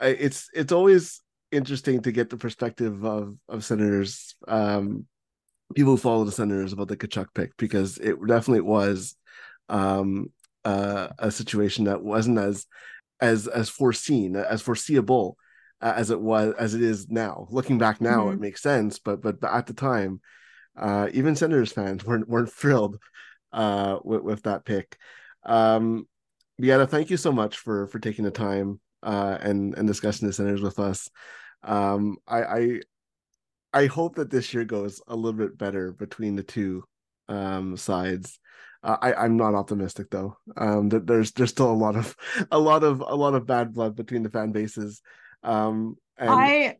it's 0.00 0.48
it's 0.54 0.72
always 0.72 1.20
interesting 1.50 2.02
to 2.02 2.12
get 2.12 2.30
the 2.30 2.36
perspective 2.36 3.04
of 3.04 3.36
of 3.48 3.64
senators 3.64 4.36
um, 4.46 5.06
people 5.74 5.92
who 5.92 5.96
follow 5.96 6.24
the 6.24 6.32
senators 6.32 6.72
about 6.72 6.88
the 6.88 6.96
Tkachuk 6.96 7.26
pick 7.34 7.56
because 7.56 7.98
it 7.98 8.16
definitely 8.26 8.62
was 8.62 9.16
um, 9.70 10.30
uh, 10.64 11.08
a 11.18 11.30
situation 11.30 11.84
that 11.84 12.02
wasn't 12.02 12.38
as 12.38 12.66
as 13.20 13.46
as 13.46 13.68
foreseen 13.68 14.36
as 14.36 14.62
foreseeable 14.62 15.36
uh, 15.80 15.94
as 15.96 16.10
it 16.10 16.20
was 16.20 16.54
as 16.58 16.74
it 16.74 16.82
is 16.82 17.08
now. 17.08 17.46
Looking 17.50 17.78
back 17.78 18.00
now, 18.00 18.24
mm-hmm. 18.24 18.34
it 18.34 18.40
makes 18.40 18.62
sense, 18.62 18.98
but 18.98 19.22
but 19.22 19.36
at 19.42 19.66
the 19.66 19.74
time, 19.74 20.20
uh, 20.76 21.08
even 21.12 21.36
Senators 21.36 21.72
fans 21.72 22.04
weren't 22.06 22.28
weren't 22.28 22.52
thrilled 22.52 22.98
uh, 23.52 23.98
with 24.04 24.22
with 24.22 24.42
that 24.42 24.64
pick. 24.64 24.96
Um, 25.44 26.06
Beata, 26.60 26.86
thank 26.86 27.08
you 27.10 27.16
so 27.16 27.32
much 27.32 27.56
for 27.56 27.86
for 27.86 27.98
taking 27.98 28.24
the 28.24 28.30
time 28.30 28.80
uh, 29.02 29.38
and 29.40 29.76
and 29.76 29.88
discussing 29.88 30.26
the 30.26 30.34
Senators 30.34 30.62
with 30.62 30.78
us. 30.78 31.08
Um, 31.62 32.18
I, 32.26 32.42
I 32.42 32.80
I 33.72 33.86
hope 33.86 34.16
that 34.16 34.30
this 34.30 34.52
year 34.52 34.64
goes 34.64 35.00
a 35.06 35.16
little 35.16 35.38
bit 35.38 35.56
better 35.56 35.92
between 35.92 36.36
the 36.36 36.42
two 36.42 36.84
um, 37.28 37.76
sides. 37.76 38.38
Uh, 38.82 38.96
I 39.00 39.14
I'm 39.14 39.36
not 39.36 39.54
optimistic 39.54 40.10
though. 40.10 40.36
Um, 40.56 40.88
that 40.90 41.06
there's 41.06 41.32
there's 41.32 41.50
still 41.50 41.70
a 41.70 41.72
lot 41.72 41.96
of 41.96 42.16
a 42.50 42.58
lot 42.58 42.84
of 42.84 43.00
a 43.00 43.14
lot 43.14 43.34
of 43.34 43.46
bad 43.46 43.72
blood 43.72 43.94
between 43.96 44.22
the 44.22 44.30
fan 44.30 44.52
bases. 44.52 45.02
Um, 45.42 45.96
and... 46.18 46.30
I 46.30 46.76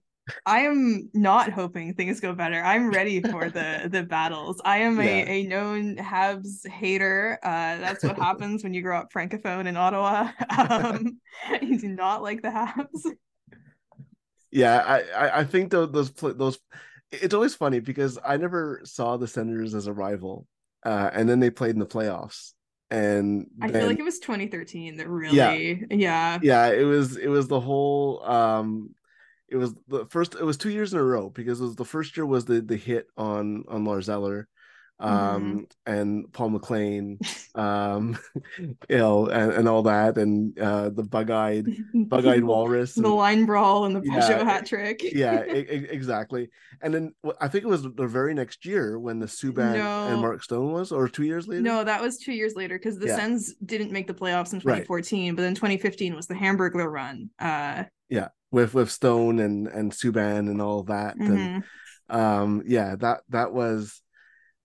I 0.46 0.60
am 0.60 1.10
not 1.12 1.50
hoping 1.50 1.94
things 1.94 2.20
go 2.20 2.34
better. 2.34 2.62
I'm 2.62 2.90
ready 2.90 3.20
for 3.20 3.50
the 3.50 3.88
the 3.90 4.02
battles. 4.02 4.60
I 4.64 4.78
am 4.78 4.98
yeah. 4.98 5.04
a, 5.04 5.40
a 5.40 5.42
known 5.46 5.96
Habs 5.96 6.66
hater. 6.66 7.38
Uh, 7.42 7.78
that's 7.78 8.04
what 8.04 8.18
happens 8.18 8.62
when 8.62 8.74
you 8.74 8.82
grow 8.82 8.98
up 8.98 9.12
francophone 9.12 9.66
in 9.66 9.76
Ottawa. 9.76 10.30
Um, 10.56 11.20
you 11.62 11.78
do 11.78 11.88
not 11.88 12.22
like 12.22 12.42
the 12.42 12.48
Habs. 12.48 13.12
Yeah, 14.50 14.78
I 14.78 15.40
I 15.40 15.44
think 15.44 15.70
those 15.70 15.90
those 15.90 16.10
those. 16.12 16.58
It's 17.12 17.34
always 17.34 17.56
funny 17.56 17.80
because 17.80 18.18
I 18.24 18.36
never 18.36 18.80
saw 18.84 19.16
the 19.16 19.26
Senators 19.26 19.74
as 19.74 19.86
a 19.86 19.92
rival 19.92 20.46
uh, 20.84 21.10
and 21.12 21.28
then 21.28 21.40
they 21.40 21.50
played 21.50 21.74
in 21.74 21.78
the 21.80 21.86
playoffs. 21.86 22.52
And 22.90 23.46
I 23.60 23.70
feel 23.70 23.86
like 23.86 23.98
it 24.00 24.04
was 24.04 24.18
2013 24.18 24.96
that 24.96 25.08
really, 25.08 25.36
yeah, 25.36 25.86
yeah, 25.96 26.38
yeah. 26.42 26.66
It 26.72 26.84
was 26.84 27.16
it 27.16 27.28
was 27.28 27.46
the 27.46 27.60
whole. 27.60 28.22
um 28.24 28.94
It 29.48 29.56
was 29.56 29.74
the 29.88 30.06
first. 30.06 30.34
It 30.34 30.44
was 30.44 30.56
two 30.56 30.70
years 30.70 30.92
in 30.92 30.98
a 30.98 31.04
row 31.04 31.30
because 31.30 31.60
it 31.60 31.64
was 31.64 31.76
the 31.76 31.84
first 31.84 32.16
year 32.16 32.26
was 32.26 32.46
the 32.46 32.60
the 32.60 32.76
hit 32.76 33.06
on 33.16 33.64
on 33.68 33.84
Lars 33.84 34.08
Eller, 34.08 34.48
um 35.00 35.42
mm-hmm. 35.42 35.92
and 35.92 36.32
Paul 36.32 36.50
McLean 36.50 37.18
um 37.54 38.18
you 38.58 38.76
know 38.90 39.26
and, 39.26 39.52
and 39.52 39.68
all 39.68 39.82
that 39.84 40.18
and 40.18 40.58
uh 40.58 40.90
the 40.90 41.02
bug-eyed 41.02 41.66
bug-eyed 41.94 42.44
walrus 42.44 42.94
the 42.94 43.08
line 43.08 43.46
brawl 43.46 43.86
and 43.86 43.96
the 43.96 44.00
Pageau 44.00 44.28
yeah, 44.28 44.44
hat 44.44 44.66
trick 44.66 45.02
yeah 45.02 45.40
exactly 45.40 46.50
and 46.82 46.92
then 46.92 47.14
I 47.40 47.48
think 47.48 47.64
it 47.64 47.68
was 47.68 47.82
the 47.82 48.06
very 48.06 48.34
next 48.34 48.66
year 48.66 48.98
when 48.98 49.18
the 49.18 49.26
Subban 49.26 49.74
no. 49.74 50.08
and 50.08 50.20
Mark 50.20 50.42
Stone 50.42 50.72
was 50.72 50.92
or 50.92 51.08
two 51.08 51.24
years 51.24 51.48
later 51.48 51.62
no 51.62 51.82
that 51.82 52.02
was 52.02 52.18
two 52.18 52.32
years 52.32 52.54
later 52.54 52.78
because 52.78 52.98
the 52.98 53.06
yeah. 53.06 53.16
Sens 53.16 53.54
didn't 53.64 53.92
make 53.92 54.06
the 54.06 54.14
playoffs 54.14 54.52
in 54.52 54.60
2014 54.60 55.28
right. 55.28 55.36
but 55.36 55.42
then 55.42 55.54
2015 55.54 56.14
was 56.14 56.26
the 56.26 56.34
Hamburglar 56.34 56.90
run 56.90 57.30
uh 57.38 57.84
yeah 58.10 58.28
with 58.50 58.74
with 58.74 58.90
Stone 58.90 59.38
and 59.38 59.66
and 59.66 59.92
Subban 59.92 60.50
and 60.50 60.60
all 60.60 60.82
that 60.84 61.18
mm-hmm. 61.18 61.32
and 61.32 61.64
um 62.10 62.62
yeah 62.66 62.96
that 62.96 63.22
that 63.30 63.52
was 63.52 64.02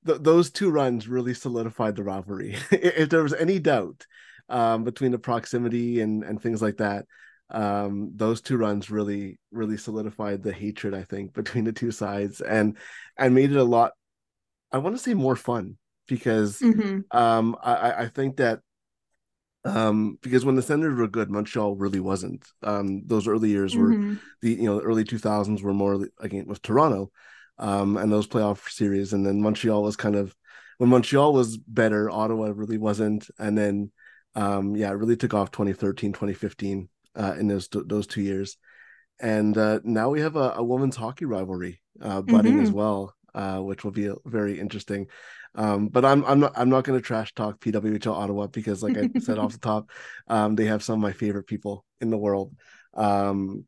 th- 0.05 0.21
those 0.21 0.51
two 0.51 0.69
runs 0.69 1.07
really 1.07 1.33
solidified 1.33 1.95
the 1.95 2.03
rivalry. 2.03 2.57
if 2.71 3.09
there 3.09 3.23
was 3.23 3.33
any 3.33 3.59
doubt 3.59 4.05
um, 4.49 4.83
between 4.83 5.11
the 5.11 5.19
proximity 5.19 6.01
and 6.01 6.23
and 6.23 6.41
things 6.41 6.61
like 6.61 6.77
that, 6.77 7.05
um, 7.49 8.11
those 8.15 8.41
two 8.41 8.57
runs 8.57 8.89
really 8.89 9.39
really 9.51 9.77
solidified 9.77 10.43
the 10.43 10.53
hatred. 10.53 10.93
I 10.93 11.03
think 11.03 11.33
between 11.33 11.63
the 11.63 11.73
two 11.73 11.91
sides 11.91 12.41
and 12.41 12.77
and 13.17 13.35
made 13.35 13.51
it 13.51 13.57
a 13.57 13.63
lot. 13.63 13.93
I 14.71 14.79
want 14.79 14.95
to 14.95 15.01
say 15.01 15.13
more 15.13 15.35
fun 15.35 15.77
because 16.07 16.59
mm-hmm. 16.59 17.17
um, 17.17 17.55
I, 17.63 17.91
I 18.03 18.07
think 18.07 18.37
that 18.37 18.59
um, 19.65 20.19
because 20.21 20.45
when 20.45 20.55
the 20.55 20.61
Senators 20.61 20.97
were 20.97 21.07
good, 21.07 21.31
Montreal 21.31 21.75
really 21.75 21.99
wasn't. 21.99 22.45
Um, 22.61 23.03
those 23.05 23.27
early 23.27 23.49
years 23.49 23.75
were 23.75 23.89
mm-hmm. 23.89 24.15
the 24.41 24.51
you 24.51 24.63
know 24.63 24.77
the 24.77 24.83
early 24.83 25.03
two 25.03 25.17
thousands 25.17 25.63
were 25.63 25.73
more 25.73 26.07
again 26.19 26.45
with 26.47 26.61
Toronto, 26.61 27.11
um, 27.57 27.97
and 27.97 28.11
those 28.11 28.27
playoff 28.27 28.69
series. 28.69 29.13
And 29.13 29.25
then 29.25 29.41
Montreal 29.41 29.83
was 29.83 29.95
kind 29.95 30.15
of 30.15 30.35
when 30.77 30.89
Montreal 30.89 31.33
was 31.33 31.57
better, 31.57 32.09
Ottawa 32.09 32.51
really 32.53 32.77
wasn't. 32.77 33.29
And 33.39 33.57
then, 33.57 33.91
um, 34.35 34.75
yeah, 34.75 34.89
it 34.89 34.95
really 34.95 35.15
took 35.15 35.33
off 35.33 35.51
2013, 35.51 36.13
2015 36.13 36.89
uh, 37.15 37.35
in 37.39 37.47
those 37.47 37.67
those 37.71 38.07
two 38.07 38.21
years. 38.21 38.57
And 39.19 39.57
uh, 39.57 39.79
now 39.83 40.09
we 40.09 40.21
have 40.21 40.35
a, 40.35 40.55
a 40.57 40.63
women's 40.63 40.97
hockey 40.97 41.25
rivalry 41.25 41.81
uh, 42.01 42.21
budding 42.21 42.55
mm-hmm. 42.55 42.63
as 42.63 42.71
well, 42.71 43.15
uh, 43.33 43.59
which 43.59 43.83
will 43.83 43.91
be 43.91 44.11
very 44.25 44.59
interesting. 44.59 45.07
Um, 45.57 45.87
but 45.87 46.03
I'm 46.03 46.25
I'm 46.25 46.41
not 46.41 46.51
I'm 46.55 46.69
not 46.69 46.83
going 46.83 46.99
to 46.99 47.05
trash 47.05 47.33
talk 47.33 47.61
PWHL 47.61 48.13
Ottawa 48.13 48.47
because, 48.47 48.83
like 48.83 48.97
I 48.97 49.09
said 49.19 49.39
off 49.39 49.53
the 49.53 49.59
top, 49.61 49.89
um, 50.27 50.55
they 50.55 50.65
have 50.65 50.83
some 50.83 50.95
of 50.95 51.01
my 51.01 51.13
favorite 51.13 51.47
people 51.47 51.85
in 52.01 52.09
the 52.09 52.17
world. 52.17 52.53
Um, 52.93 53.65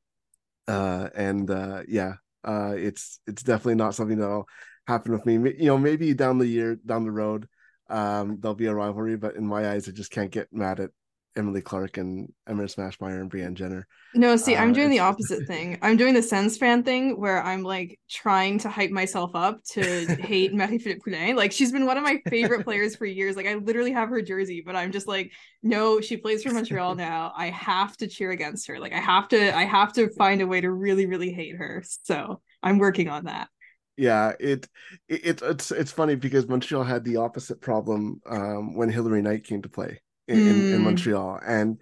uh, 0.67 1.07
and 1.15 1.49
uh, 1.49 1.83
yeah, 1.87 2.15
uh, 2.43 2.73
it's 2.75 3.19
it's 3.27 3.43
definitely 3.43 3.75
not 3.75 3.95
something 3.95 4.17
that'll 4.17 4.47
happen 4.87 5.11
with 5.11 5.25
me. 5.25 5.33
You 5.57 5.67
know, 5.67 5.77
maybe 5.77 6.13
down 6.13 6.37
the 6.37 6.47
year, 6.47 6.77
down 6.85 7.03
the 7.03 7.11
road, 7.11 7.47
um, 7.89 8.37
there'll 8.39 8.55
be 8.55 8.67
a 8.67 8.75
rivalry, 8.75 9.17
but 9.17 9.35
in 9.35 9.45
my 9.45 9.69
eyes, 9.69 9.87
I 9.87 9.91
just 9.91 10.11
can't 10.11 10.31
get 10.31 10.51
mad 10.51 10.79
at 10.79 10.91
Emily 11.37 11.61
Clark 11.61 11.97
and 11.97 12.31
Emma 12.47 12.63
Smashmeyer 12.63 13.21
and 13.21 13.31
Brianne 13.31 13.53
Jenner. 13.53 13.87
No, 14.15 14.35
see, 14.35 14.55
I'm 14.55 14.71
uh, 14.71 14.73
doing 14.73 14.89
the 14.89 14.99
opposite 14.99 15.45
thing. 15.47 15.77
I'm 15.81 15.97
doing 15.97 16.13
the 16.13 16.21
Sens 16.21 16.57
fan 16.57 16.83
thing 16.83 17.19
where 17.19 17.43
I'm 17.43 17.63
like 17.63 17.99
trying 18.09 18.59
to 18.59 18.69
hype 18.69 18.91
myself 18.91 19.31
up 19.35 19.63
to 19.71 20.05
hate 20.19 20.53
Marie-Philip 20.55 20.99
Poulin. 21.03 21.35
Like 21.35 21.51
she's 21.51 21.71
been 21.71 21.85
one 21.85 21.97
of 21.97 22.03
my 22.03 22.21
favorite 22.29 22.63
players 22.63 22.95
for 22.95 23.05
years. 23.05 23.35
Like 23.35 23.47
I 23.47 23.55
literally 23.55 23.91
have 23.91 24.09
her 24.09 24.21
jersey, 24.21 24.63
but 24.65 24.75
I'm 24.75 24.91
just 24.91 25.07
like, 25.07 25.31
no, 25.61 26.01
she 26.01 26.17
plays 26.17 26.43
for 26.43 26.51
Montreal 26.51 26.95
now. 26.95 27.33
I 27.35 27.49
have 27.49 27.95
to 27.97 28.07
cheer 28.07 28.31
against 28.31 28.67
her. 28.67 28.79
Like 28.79 28.93
I 28.93 28.99
have 28.99 29.27
to, 29.29 29.55
I 29.55 29.65
have 29.65 29.93
to 29.93 30.09
find 30.09 30.41
a 30.41 30.47
way 30.47 30.61
to 30.61 30.71
really, 30.71 31.05
really 31.05 31.31
hate 31.31 31.55
her. 31.55 31.83
So 32.03 32.41
I'm 32.63 32.79
working 32.79 33.09
on 33.09 33.25
that 33.25 33.49
yeah 33.97 34.31
it, 34.39 34.67
it 35.09 35.41
it's 35.41 35.71
it's 35.71 35.91
funny 35.91 36.15
because 36.15 36.47
montreal 36.47 36.83
had 36.83 37.03
the 37.03 37.17
opposite 37.17 37.59
problem 37.59 38.21
um, 38.29 38.75
when 38.75 38.89
hilary 38.89 39.23
knight 39.23 39.43
came 39.43 39.61
to 39.61 39.69
play 39.69 39.99
in, 40.27 40.37
mm. 40.37 40.49
in, 40.49 40.73
in, 40.73 40.79
mm. 40.79 40.83
montreal 40.83 41.39
and 41.45 41.77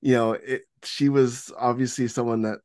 you 0.00 0.14
know 0.14 0.32
it, 0.32 0.62
she 0.82 1.08
was 1.08 1.52
obviously 1.58 2.08
someone 2.08 2.42
that 2.42 2.58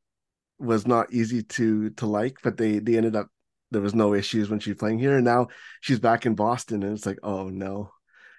was 0.57 0.85
not 0.87 1.11
easy 1.13 1.43
to 1.43 1.89
to 1.91 2.05
like 2.05 2.37
but 2.43 2.57
they 2.57 2.79
they 2.79 2.97
ended 2.97 3.15
up 3.15 3.27
there 3.71 3.81
was 3.81 3.95
no 3.95 4.13
issues 4.13 4.49
when 4.49 4.59
she's 4.59 4.75
playing 4.75 4.99
here 4.99 5.15
and 5.15 5.25
now 5.25 5.47
she's 5.81 5.99
back 5.99 6.25
in 6.25 6.35
boston 6.35 6.83
and 6.83 6.93
it's 6.95 7.05
like 7.05 7.19
oh 7.23 7.49
no 7.49 7.91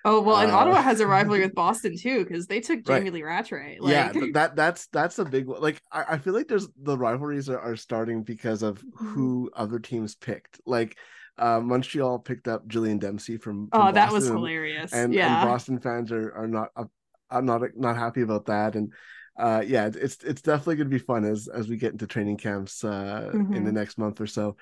Oh 0.05 0.22
well, 0.22 0.38
and 0.38 0.50
uh, 0.50 0.57
Ottawa 0.57 0.81
has 0.81 1.00
a 1.00 1.07
rivalry 1.07 1.40
with 1.44 1.55
Boston 1.55 1.96
too 1.96 2.24
because 2.24 2.46
they 2.46 2.61
took 2.61 2.85
Jamie 2.85 3.05
right. 3.05 3.12
Lee 3.12 3.22
Rattray. 3.22 3.79
Like... 3.81 3.92
Yeah, 3.92 4.12
that 4.33 4.57
that's 4.57 4.87
that's 4.87 5.18
a 5.18 5.24
big 5.24 5.46
one. 5.46 5.61
Like 5.61 5.83
I, 5.92 6.05
I 6.11 6.18
feel 6.18 6.33
like 6.33 6.48
there's 6.48 6.68
the 6.81 6.96
rivalries 6.96 7.48
are, 7.50 7.61
are 7.61 7.76
starting 7.76 8.22
because 8.22 8.62
of 8.62 8.79
mm-hmm. 8.79 9.09
who 9.09 9.50
other 9.55 9.79
teams 9.79 10.14
picked. 10.14 10.61
Like 10.64 10.96
uh, 11.38 11.60
Montreal 11.60 12.18
picked 12.18 12.48
up 12.48 12.68
Jillian 12.68 13.00
Dempsey 13.00 13.36
from. 13.36 13.68
from 13.68 13.70
oh, 13.72 13.78
Boston, 13.78 13.94
that 13.94 14.12
was 14.12 14.26
hilarious. 14.26 14.92
And, 14.92 15.14
yeah. 15.14 15.40
and 15.40 15.48
Boston 15.48 15.78
fans 15.80 16.12
are 16.12 16.32
are 16.32 16.48
not 16.48 16.68
uh, 16.76 16.84
are 17.30 17.42
not 17.42 17.62
not 17.76 17.96
happy 17.96 18.22
about 18.22 18.46
that. 18.46 18.74
And 18.74 18.92
uh, 19.38 19.62
yeah, 19.66 19.90
it's 19.92 20.22
it's 20.22 20.42
definitely 20.42 20.76
going 20.76 20.90
to 20.90 20.98
be 20.98 21.04
fun 21.04 21.24
as 21.24 21.48
as 21.48 21.68
we 21.68 21.76
get 21.76 21.92
into 21.92 22.06
training 22.06 22.36
camps 22.36 22.84
uh, 22.84 23.30
mm-hmm. 23.32 23.54
in 23.54 23.64
the 23.64 23.70
mm-hmm. 23.70 23.78
next 23.78 23.98
month 23.98 24.20
or 24.20 24.26
so. 24.26 24.56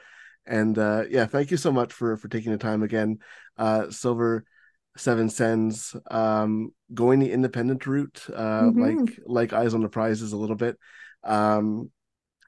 And 0.47 0.79
uh, 0.79 1.05
yeah, 1.11 1.27
thank 1.27 1.51
you 1.51 1.57
so 1.57 1.73
much 1.73 1.93
for 1.93 2.17
for 2.17 2.29
taking 2.29 2.53
the 2.53 2.59
time 2.59 2.83
again, 2.83 3.19
uh, 3.57 3.91
Silver 3.91 4.45
Seven 4.97 5.31
Sens 5.31 5.95
um, 6.11 6.73
going 6.93 7.19
the 7.19 7.33
independent 7.33 7.87
route, 7.87 8.25
uh, 8.35 8.63
mm-hmm. 8.63 9.05
like 9.05 9.19
like 9.27 9.53
Eyes 9.53 9.75
on 9.75 9.83
the 9.83 9.89
Prizes 9.89 10.33
a 10.33 10.37
little 10.37 10.57
bit. 10.57 10.77
Um, 11.25 11.91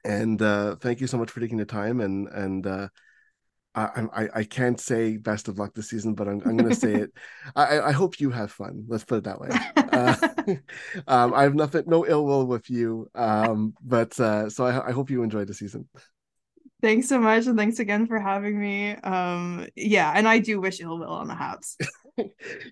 and 0.03 0.41
uh, 0.41 0.75
thank 0.77 0.99
you 0.99 1.07
so 1.07 1.17
much 1.17 1.31
for 1.31 1.39
taking 1.39 1.57
the 1.57 1.65
time. 1.65 2.01
And 2.01 2.27
and 2.27 2.65
uh, 2.65 2.87
I, 3.73 4.07
I 4.13 4.29
I 4.35 4.43
can't 4.43 4.79
say 4.79 5.17
best 5.17 5.47
of 5.47 5.57
luck 5.57 5.73
this 5.73 5.89
season, 5.89 6.13
but 6.13 6.27
I'm 6.27 6.41
I'm 6.45 6.57
going 6.57 6.69
to 6.69 6.75
say 6.75 6.93
it. 7.03 7.13
I 7.55 7.79
I 7.79 7.91
hope 7.91 8.19
you 8.19 8.29
have 8.29 8.51
fun. 8.51 8.85
Let's 8.87 9.03
put 9.03 9.19
it 9.19 9.23
that 9.25 9.39
way. 9.39 9.49
Uh, 9.77 10.15
um, 11.07 11.33
I 11.33 11.43
have 11.43 11.55
nothing, 11.55 11.83
no 11.87 12.05
ill 12.05 12.25
will 12.25 12.45
with 12.45 12.69
you. 12.69 13.09
Um, 13.15 13.73
but 13.81 14.19
uh, 14.19 14.49
so 14.49 14.65
I, 14.65 14.89
I 14.89 14.91
hope 14.91 15.09
you 15.09 15.23
enjoy 15.23 15.45
the 15.45 15.53
season. 15.53 15.87
Thanks 16.81 17.07
so 17.07 17.19
much, 17.19 17.45
and 17.45 17.57
thanks 17.57 17.79
again 17.79 18.07
for 18.07 18.19
having 18.19 18.59
me. 18.59 18.95
Um, 18.95 19.67
yeah, 19.75 20.11
and 20.15 20.27
I 20.27 20.39
do 20.39 20.59
wish 20.59 20.81
ill 20.81 20.97
will 20.97 21.09
on 21.09 21.27
the 21.27 21.35
Habs. 21.35 21.75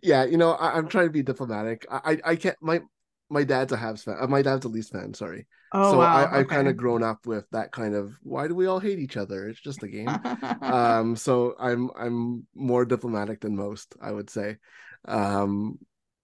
yeah, 0.02 0.26
you 0.26 0.38
know, 0.38 0.52
I, 0.54 0.80
am 0.80 0.88
trying 0.88 1.06
to 1.06 1.12
be 1.12 1.22
diplomatic. 1.22 1.86
I, 1.92 2.00
I, 2.04 2.32
I 2.32 2.36
can't. 2.36 2.58
My 2.60 2.82
my 3.30 3.44
dad's 3.44 3.72
a 3.72 3.78
Habs 3.78 4.04
fan. 4.04 4.18
Uh, 4.20 4.28
my 4.28 4.42
dad's 4.42 4.66
a 4.66 4.68
Leafs 4.70 4.90
fan. 4.90 5.14
Sorry. 5.14 5.46
Oh, 5.72 5.92
so 5.92 5.98
wow. 6.00 6.16
I, 6.16 6.24
I've 6.24 6.46
okay. 6.46 6.56
kind 6.56 6.68
of 6.68 6.78
grown 6.78 7.04
up 7.04 7.26
with 7.26 7.50
that 7.52 7.72
kind 7.72 7.96
of. 7.96 8.18
Why 8.24 8.48
do 8.48 8.56
we 8.56 8.66
all 8.66 8.80
hate 8.80 9.00
each 9.00 9.18
other? 9.18 9.48
It's 9.48 9.60
just 9.62 9.84
a 9.84 9.88
game. 9.88 10.10
um. 10.62 11.16
So 11.16 11.56
I'm 11.60 11.90
I'm 11.98 12.48
more 12.56 12.86
diplomatic 12.86 13.42
than 13.42 13.56
most. 13.56 13.96
I 14.02 14.12
would 14.12 14.30
say. 14.30 14.58
Um. 15.06 15.80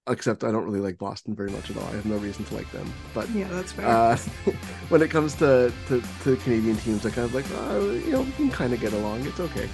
Except 0.07 0.43
I 0.43 0.51
don't 0.51 0.65
really 0.65 0.81
like 0.81 0.99
Boston 0.99 1.35
very 1.35 1.49
much 1.49 1.71
at 1.71 1.77
all. 1.77 1.87
I 1.87 1.93
have 1.93 2.05
no 2.05 2.17
reason 2.17 2.45
to 2.45 2.53
like 2.53 2.71
them. 2.71 2.93
But 3.15 3.27
yeah, 3.31 3.47
that's 3.47 3.71
fair. 3.71 3.87
Uh, 3.87 4.15
when 4.89 5.01
it 5.01 5.09
comes 5.09 5.33
to, 5.35 5.73
to 5.87 6.03
to 6.23 6.35
Canadian 6.37 6.77
teams, 6.77 7.03
I 7.07 7.09
kind 7.09 7.25
of 7.25 7.33
like, 7.33 7.45
oh, 7.55 7.91
you 7.91 8.11
know, 8.11 8.21
we 8.21 8.31
can 8.33 8.51
kind 8.51 8.71
of 8.71 8.79
get 8.79 8.93
along. 8.93 9.25
It's 9.25 9.39
okay. 9.39 9.67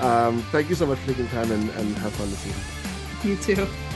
Um, 0.00 0.42
thank 0.50 0.68
you 0.68 0.74
so 0.74 0.86
much 0.86 0.98
for 0.98 1.08
taking 1.08 1.28
time 1.28 1.50
and, 1.50 1.70
and 1.70 1.96
have 1.98 2.12
fun 2.12 2.28
this 2.30 2.46
evening. 2.46 2.80
You 3.22 3.36
too. 3.36 3.89